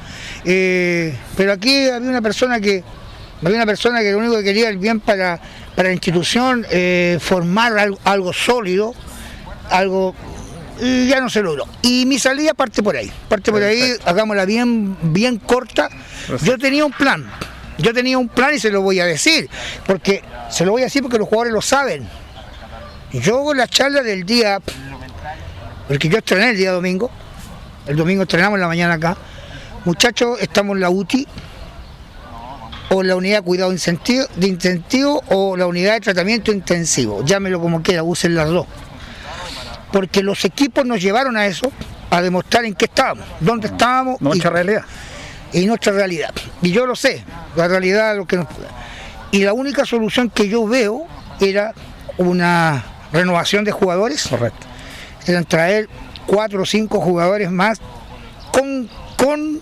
[0.44, 2.82] Eh, pero aquí había una persona que
[3.42, 5.40] había una persona que lo único que quería el bien para,
[5.80, 8.94] para la institución, eh, formar algo, algo sólido,
[9.70, 10.14] algo
[10.78, 11.66] y ya no se logró.
[11.80, 15.88] Y mi salida parte por ahí, parte por ahí, hagámosla bien, bien corta.
[16.42, 17.24] Yo tenía un plan,
[17.78, 19.48] yo tenía un plan y se lo voy a decir,
[19.86, 22.06] porque se lo voy a decir porque los jugadores lo saben.
[23.14, 24.58] Yo la charla del día,
[25.88, 27.10] porque yo estrené el día domingo,
[27.86, 29.16] el domingo estrenamos en la mañana acá,
[29.86, 31.26] muchachos, estamos en la UTI,
[32.90, 37.82] o la unidad de cuidado de incentivo o la unidad de tratamiento intensivo, llámelo como
[37.82, 38.66] quiera, usen las dos
[39.92, 41.70] porque los equipos nos llevaron a eso,
[42.10, 44.20] a demostrar en qué estábamos, dónde estábamos.
[44.20, 44.84] Nuestra realidad.
[45.52, 46.32] Y nuestra realidad.
[46.62, 47.24] Y yo lo sé,
[47.56, 48.46] la realidad lo que nos...
[49.32, 51.06] Y la única solución que yo veo
[51.40, 51.72] era
[52.18, 54.26] una renovación de jugadores.
[54.28, 54.66] Correcto.
[55.26, 55.88] Eran traer
[56.26, 57.80] cuatro o cinco jugadores más
[58.52, 59.60] con, con,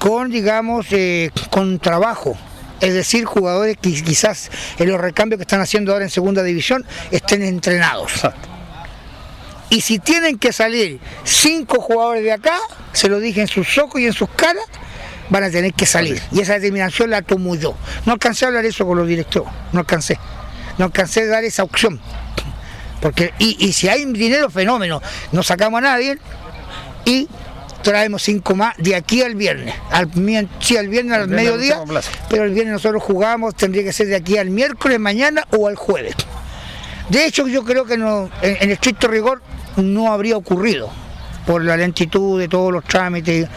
[0.00, 2.36] con digamos, eh, con trabajo.
[2.80, 6.86] Es decir, jugadores que quizás en los recambios que están haciendo ahora en segunda división
[7.10, 8.12] estén entrenados.
[9.68, 12.58] Y si tienen que salir cinco jugadores de acá,
[12.92, 14.64] se lo dije en sus ojos y en sus caras,
[15.28, 16.20] van a tener que salir.
[16.32, 17.76] Y esa determinación la tomo yo.
[18.06, 20.18] No alcancé a hablar eso con los directores, no alcancé.
[20.78, 22.00] No alcancé a dar esa opción.
[23.02, 25.02] Porque, y, y si hay dinero, fenómeno.
[25.32, 26.18] No sacamos a nadie
[27.04, 27.28] y
[27.82, 29.74] traemos cinco más de aquí al viernes.
[29.90, 30.10] Al,
[30.60, 31.74] sí, al viernes al mediodía,
[32.28, 35.76] pero el viernes nosotros jugamos, tendría que ser de aquí al miércoles, mañana o al
[35.76, 36.14] jueves.
[37.08, 39.42] De hecho, yo creo que no, en, en estricto rigor
[39.76, 40.90] no habría ocurrido
[41.46, 43.48] por la lentitud de todos los trámites.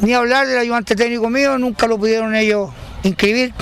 [0.00, 2.70] Ni hablar del ayudante técnico mío, nunca lo pudieron ellos
[3.02, 3.54] inscribir.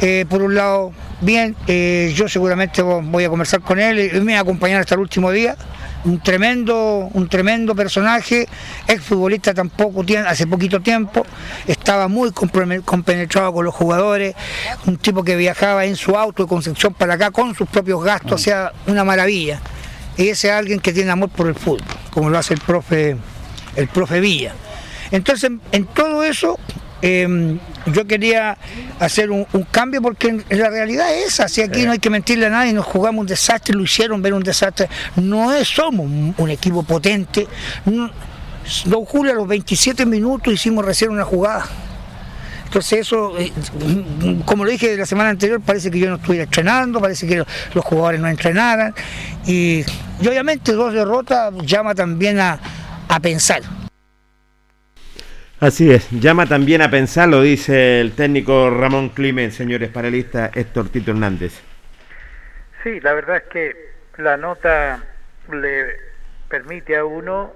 [0.00, 4.22] Eh, por un lado, bien, eh, yo seguramente vo- voy a conversar con él, él
[4.22, 5.56] me va a acompañar hasta el último día.
[6.04, 8.46] Un tremendo, un tremendo personaje,
[8.86, 11.24] exfutbolista tampoco tiene, hace poquito tiempo,
[11.66, 14.34] estaba muy compenetrado con los jugadores,
[14.86, 18.32] un tipo que viajaba en su auto de Concepción para acá con sus propios gastos,
[18.32, 19.60] o sea, una maravilla.
[20.16, 23.16] Y ese es alguien que tiene amor por el fútbol, como lo hace el profe,
[23.74, 24.52] el profe Villa.
[25.10, 26.58] Entonces, en todo eso,
[27.06, 28.56] eh, yo quería
[28.98, 31.48] hacer un, un cambio porque la realidad es esa.
[31.48, 34.32] Si aquí no hay que mentirle a nadie, nos jugamos un desastre, lo hicieron ver
[34.32, 34.88] un desastre.
[35.16, 37.46] No es, somos un, un equipo potente.
[37.84, 38.10] No-
[38.86, 41.66] don Julio, a los 27 minutos hicimos recién una jugada.
[42.64, 43.52] Entonces eso, eh,
[44.46, 47.44] como lo dije la semana anterior, parece que yo no estuviera entrenando, parece que
[47.74, 48.94] los jugadores no entrenaran.
[49.46, 49.84] Y,
[50.22, 52.58] y obviamente dos derrotas llama también a,
[53.08, 53.60] a pensar.
[55.60, 60.88] Así es, llama también a pensar, lo dice el técnico Ramón Climen, señores panelistas, Héctor
[60.90, 61.60] Tito Hernández.
[62.82, 63.76] Sí, la verdad es que
[64.18, 65.02] la nota
[65.50, 65.96] le
[66.48, 67.52] permite a uno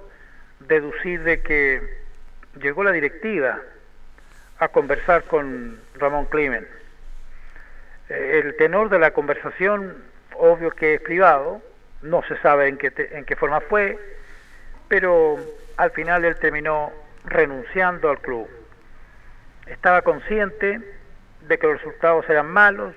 [0.67, 1.81] deducir de que
[2.61, 3.59] llegó la directiva
[4.59, 6.67] a conversar con Ramón Climen.
[8.09, 9.97] Eh, El tenor de la conversación,
[10.35, 11.61] obvio que es privado,
[12.01, 13.99] no se sabe en qué, te- en qué forma fue,
[14.87, 15.37] pero
[15.77, 16.91] al final él terminó
[17.25, 18.47] renunciando al club.
[19.65, 20.79] Estaba consciente
[21.47, 22.95] de que los resultados eran malos,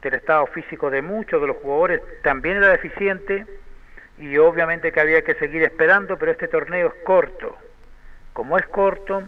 [0.00, 3.46] que el estado físico de muchos de los jugadores también era deficiente
[4.18, 7.56] y obviamente que había que seguir esperando, pero este torneo es corto.
[8.32, 9.22] Como es corto,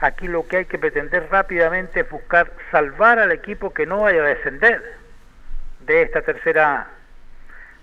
[0.00, 4.22] aquí lo que hay que pretender rápidamente es buscar salvar al equipo que no vaya
[4.22, 4.82] a descender
[5.80, 6.88] de esta tercera A,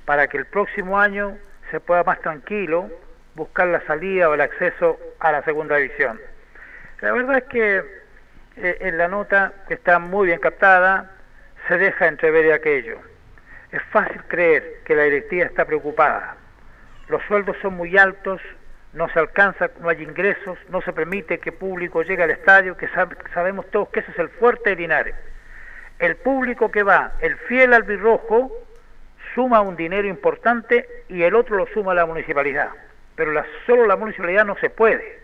[0.06, 1.38] para que el próximo año
[1.72, 2.90] se pueda más tranquilo
[3.38, 6.20] buscar la salida o el acceso a la segunda división.
[7.02, 7.84] La verdad es que
[8.58, 11.12] eh, en la nota, que está muy bien captada,
[11.68, 12.98] se deja entrever aquello.
[13.72, 16.36] Es fácil creer que la directiva está preocupada.
[17.10, 18.42] Los sueldos son muy altos,
[18.94, 22.90] no se alcanza, no hay ingresos, no se permite que público llegue al estadio, que
[22.90, 25.16] sab- sabemos todos que ese es el fuerte de Linares.
[26.00, 28.52] El público que va, el fiel albirrojo,
[29.36, 32.70] suma un dinero importante y el otro lo suma la municipalidad.
[33.18, 35.20] Pero la, solo la municipalidad no se puede.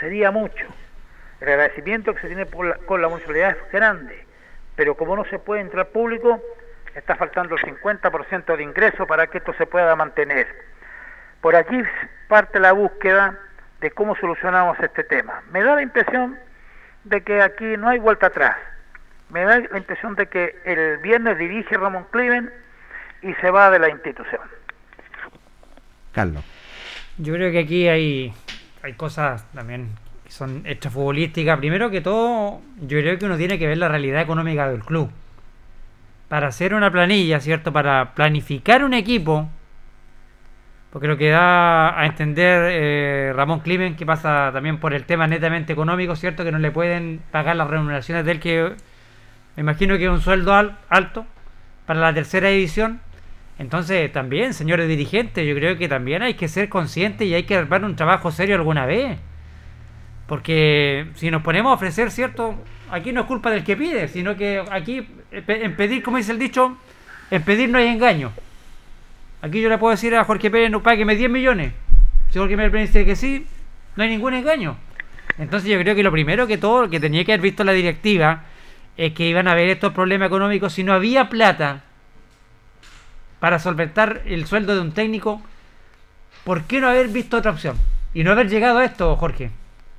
[0.00, 0.66] Sería mucho.
[1.40, 4.26] El agradecimiento que se tiene por la- con la municipalidad es grande,
[4.76, 6.42] pero como no se puede entrar público,
[6.94, 10.46] está faltando el 50% de ingreso para que esto se pueda mantener.
[11.40, 11.82] Por allí
[12.28, 13.38] parte la búsqueda
[13.80, 15.42] de cómo solucionamos este tema.
[15.50, 16.38] Me da la impresión
[17.04, 18.56] de que aquí no hay vuelta atrás.
[19.30, 22.52] Me da la impresión de que el viernes dirige Ramón Cliven
[23.22, 24.42] y se va de la institución.
[26.12, 26.44] Carlos.
[27.22, 28.32] Yo creo que aquí hay,
[28.82, 29.90] hay cosas también
[30.24, 31.56] que son extrafutbolísticas.
[31.58, 35.08] Primero que todo, yo creo que uno tiene que ver la realidad económica del club.
[36.28, 37.72] Para hacer una planilla, ¿cierto?
[37.72, 39.48] Para planificar un equipo,
[40.90, 45.26] porque lo que da a entender eh, Ramón Climen, que pasa también por el tema
[45.28, 46.42] netamente económico, ¿cierto?
[46.44, 48.72] Que no le pueden pagar las remuneraciones de él, que
[49.56, 51.24] me imagino que es un sueldo al- alto
[51.86, 53.00] para la tercera división.
[53.62, 57.54] Entonces, también, señores dirigentes, yo creo que también hay que ser conscientes y hay que
[57.54, 59.18] armar un trabajo serio alguna vez.
[60.26, 62.56] Porque si nos ponemos a ofrecer, ¿cierto?
[62.90, 66.40] Aquí no es culpa del que pide, sino que aquí, en pedir, como dice el
[66.40, 66.76] dicho,
[67.30, 68.32] en pedir no hay engaño.
[69.42, 71.72] Aquí yo le puedo decir a Jorge Pérez, no págueme 10 millones.
[72.30, 73.46] Si Jorge Pérez dice que sí,
[73.94, 74.76] no hay ningún engaño.
[75.38, 78.42] Entonces yo creo que lo primero que todo, que tenía que haber visto la directiva,
[78.96, 80.72] es que iban a haber estos problemas económicos.
[80.72, 81.84] Si no había plata
[83.42, 85.42] para solventar el sueldo de un técnico,
[86.44, 87.76] ¿por qué no haber visto otra opción?
[88.14, 89.50] Y no haber llegado a esto, Jorge.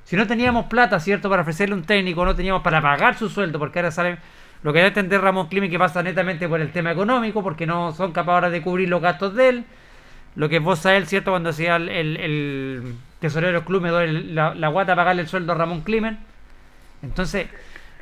[0.06, 3.58] Si no teníamos plata, ¿cierto?, para ofrecerle un técnico, no teníamos para pagar su sueldo,
[3.58, 4.16] porque ahora sale
[4.62, 7.66] lo que da a entender Ramón Climen que pasa netamente por el tema económico, porque
[7.66, 9.64] no son capaces de cubrir los gastos de él.
[10.36, 14.54] Lo que vos sabés, ¿cierto?, cuando el, el- el tesorero del club me doy la,
[14.54, 16.16] la guata a pagarle el sueldo a Ramón Climen.
[17.02, 17.48] Entonces,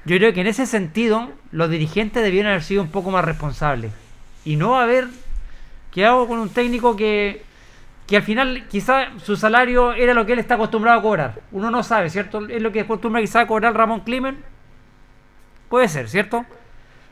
[0.04, 3.90] yo creo que en ese sentido, los dirigentes debieron haber sido un poco más responsables.
[4.44, 5.08] Y no haber
[5.92, 7.42] quedado con un técnico que,
[8.06, 11.40] que al final quizá su salario era lo que él está acostumbrado a cobrar.
[11.52, 12.48] Uno no sabe, ¿cierto?
[12.48, 14.38] Es lo que acostumbra quizá a cobrar Ramón Climen.
[15.68, 16.44] Puede ser, ¿cierto?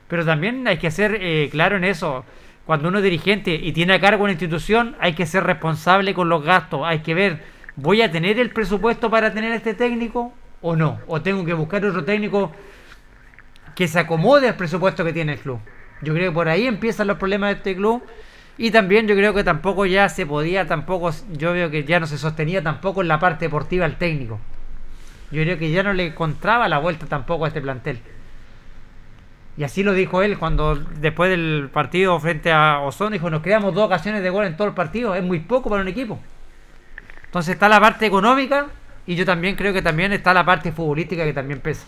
[0.09, 2.25] Pero también hay que ser eh, claro en eso.
[2.67, 6.29] Cuando uno es dirigente y tiene a cargo una institución, hay que ser responsable con
[6.29, 6.83] los gastos.
[6.85, 7.43] Hay que ver,
[7.77, 10.33] ¿voy a tener el presupuesto para tener este técnico
[10.63, 11.01] o no?
[11.07, 12.53] ¿O tengo que buscar otro técnico
[13.75, 15.59] que se acomode al presupuesto que tiene el club?
[16.03, 18.03] Yo creo que por ahí empiezan los problemas de este club.
[18.63, 22.07] Y también yo creo que tampoco ya se podía, tampoco, yo veo que ya no
[22.07, 24.39] se sostenía tampoco en la parte deportiva el técnico.
[25.31, 28.01] Yo creo que ya no le encontraba la vuelta tampoco a este plantel.
[29.57, 33.75] Y así lo dijo él cuando después del partido frente a Ozono dijo, nos creamos
[33.75, 36.21] dos ocasiones de gol en todo el partido, es muy poco para un equipo.
[37.25, 38.67] Entonces está la parte económica
[39.07, 41.87] y yo también creo que también está la parte futbolística que también pesa.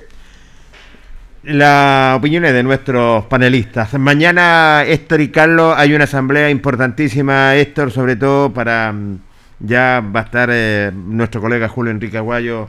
[1.42, 3.92] Las opiniones de nuestros panelistas.
[3.94, 8.92] Mañana, Héctor y Carlos, hay una asamblea importantísima, Héctor, sobre todo para...
[8.92, 9.18] mm,
[9.58, 12.68] Ya va a estar eh, nuestro colega Julio Enrique Aguayo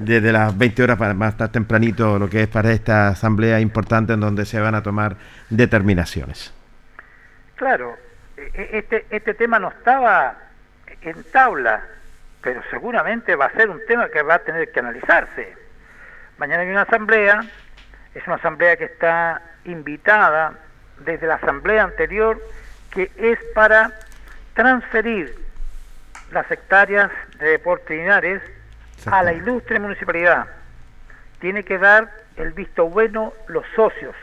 [0.00, 4.12] desde las 20 horas, para, a estar tempranito lo que es para esta asamblea importante
[4.14, 5.16] en donde se van a tomar
[5.50, 6.52] determinaciones.
[7.54, 7.96] Claro,
[8.36, 10.36] e- e- este, este tema no estaba
[11.02, 11.82] en tabla,
[12.42, 15.54] pero seguramente va a ser un tema que va a tener que analizarse.
[16.38, 17.42] Mañana hay una asamblea,
[18.16, 20.54] es una asamblea que está invitada
[21.00, 22.40] desde la asamblea anterior,
[22.90, 23.92] que es para
[24.54, 25.36] transferir
[26.30, 28.40] las hectáreas de Deportes Linares
[29.04, 30.46] a la ilustre municipalidad.
[31.40, 34.16] Tiene que dar el visto bueno los socios.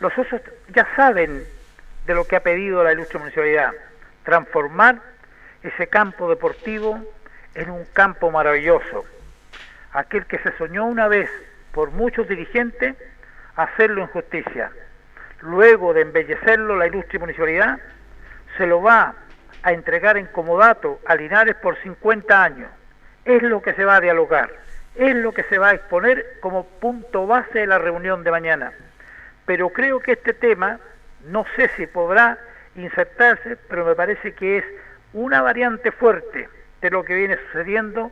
[0.00, 0.40] Los socios
[0.74, 1.44] ya saben
[2.06, 3.70] de lo que ha pedido la ilustre municipalidad,
[4.24, 4.98] transformar
[5.62, 6.98] ese campo deportivo
[7.54, 9.04] en un campo maravilloso.
[9.92, 11.30] Aquel que se soñó una vez
[11.70, 12.96] por muchos dirigentes,
[13.62, 14.70] hacerlo en justicia.
[15.40, 17.78] Luego de embellecerlo, la ilustre municipalidad
[18.56, 19.14] se lo va
[19.62, 22.70] a entregar en comodato a Linares por 50 años.
[23.24, 24.50] Es lo que se va a dialogar,
[24.94, 28.72] es lo que se va a exponer como punto base de la reunión de mañana.
[29.46, 30.78] Pero creo que este tema,
[31.26, 32.38] no sé si podrá
[32.76, 34.64] insertarse, pero me parece que es
[35.12, 36.48] una variante fuerte
[36.80, 38.10] de lo que viene sucediendo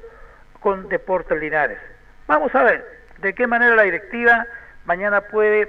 [0.61, 1.79] con Deportes Linares.
[2.27, 2.85] Vamos a ver
[3.19, 4.47] de qué manera la directiva
[4.89, 5.69] mañana puede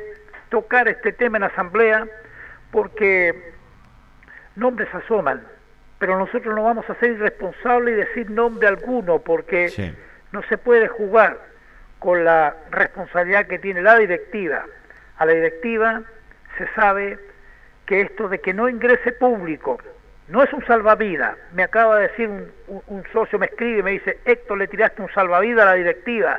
[0.49, 2.07] tocar este tema en asamblea,
[2.71, 3.51] porque
[4.55, 5.43] nombres asoman,
[5.99, 9.67] pero nosotros no vamos a ser irresponsables y decir nombre alguno, porque
[10.31, 11.37] no se puede jugar
[11.99, 14.65] con la responsabilidad que tiene la directiva.
[15.17, 16.01] A la directiva
[16.57, 17.19] se sabe
[17.85, 19.79] que esto de que no ingrese público
[20.29, 21.35] no es un salvavidas.
[21.53, 24.67] Me acaba de decir un, un- un socio, me escribe y me dice, Héctor, le
[24.67, 26.37] tiraste un salvavidas a la directiva.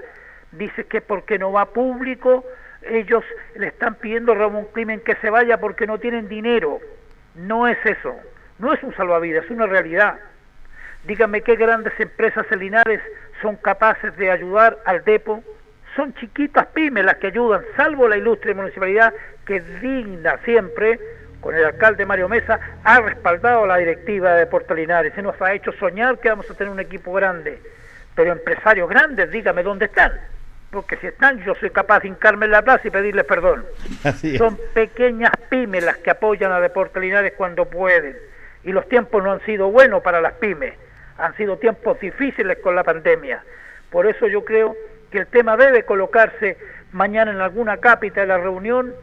[0.52, 2.44] Dice que porque no va público,
[2.82, 3.24] ellos
[3.56, 6.80] le están pidiendo a Ramón Climen que se vaya porque no tienen dinero.
[7.34, 8.14] No es eso.
[8.58, 10.18] No es un salvavidas, es una realidad.
[11.04, 13.00] Dígame qué grandes empresas en Linares
[13.40, 15.42] son capaces de ayudar al depo.
[15.96, 19.12] Son chiquitas pymes las que ayudan, salvo la ilustre municipalidad
[19.44, 21.00] que digna siempre,
[21.40, 25.52] con el alcalde Mario Mesa, ha respaldado la directiva de Puerto Linares y nos ha
[25.52, 27.58] hecho soñar que vamos a tener un equipo grande.
[28.14, 30.12] Pero empresarios grandes, dígame dónde están.
[30.70, 33.64] Porque si están, yo soy capaz de hincarme en la plaza y pedirles perdón.
[34.04, 34.38] Así.
[34.38, 38.16] Son pequeñas pymes las que apoyan a Deportes Linares cuando pueden.
[38.62, 40.74] Y los tiempos no han sido buenos para las pymes.
[41.18, 43.42] Han sido tiempos difíciles con la pandemia.
[43.90, 44.76] Por eso yo creo
[45.10, 46.56] que el tema debe colocarse
[46.92, 48.94] mañana en alguna cápita de la reunión,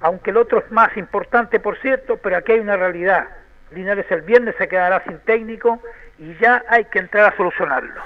[0.00, 3.28] aunque el otro es más importante, por cierto, pero aquí hay una realidad.
[3.72, 5.80] Linares el viernes se quedará sin técnico
[6.18, 8.02] y ya hay que entrar a solucionarlo.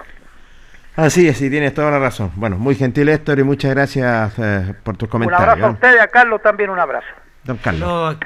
[1.00, 2.30] Así es, y tienes toda la razón.
[2.36, 5.74] Bueno, muy gentil Héctor y muchas gracias eh, por tus Un abrazo a comentarios.
[5.74, 7.06] ustedes, a Carlos también un abrazo.
[7.44, 7.80] Don Carlos.
[7.88, 8.18] No,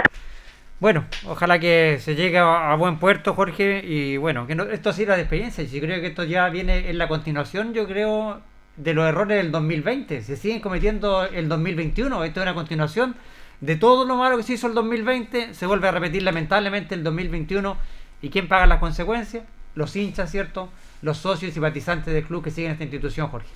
[0.80, 4.92] bueno, ojalá que se llegue a, a buen puerto, Jorge, y bueno, que no- esto
[4.92, 5.62] sirva de experiencia.
[5.62, 8.40] Y si creo que esto ya viene en la continuación, yo creo,
[8.76, 10.22] de los errores del 2020.
[10.22, 12.24] Se siguen cometiendo el 2021.
[12.24, 13.14] Esto es una continuación
[13.60, 15.54] de todo lo malo que se hizo el 2020.
[15.54, 17.76] Se vuelve a repetir lamentablemente el 2021.
[18.20, 19.44] ¿Y quién paga las consecuencias?
[19.76, 20.70] Los hinchas, ¿cierto?
[21.04, 23.46] Los socios y simpatizantes del club que siguen esta institución, Jorge.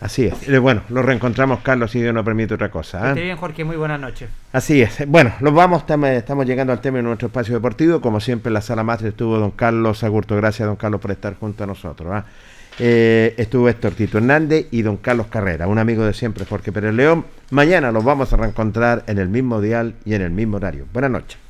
[0.00, 0.46] Así es.
[0.46, 3.06] Eh, Bueno, nos reencontramos, Carlos, si Dios nos permite otra cosa.
[3.06, 3.08] ¿eh?
[3.08, 3.64] esté bien, Jorge.
[3.64, 4.28] Muy buenas noches.
[4.52, 5.08] Así es.
[5.08, 8.02] Bueno, nos vamos, estamos, llegando al tema de nuestro espacio deportivo.
[8.02, 10.36] Como siempre, en la sala máster estuvo don Carlos Agurto.
[10.36, 12.12] Gracias, don Carlos, por estar junto a nosotros.
[12.12, 12.26] ¿ah?
[12.78, 16.92] Eh, estuvo Héctor Tito Hernández y don Carlos Carrera, un amigo de siempre, Jorge Pérez
[16.92, 17.24] León.
[17.50, 20.84] Mañana nos vamos a reencontrar en el mismo dial y en el mismo horario.
[20.92, 21.49] Buenas noches.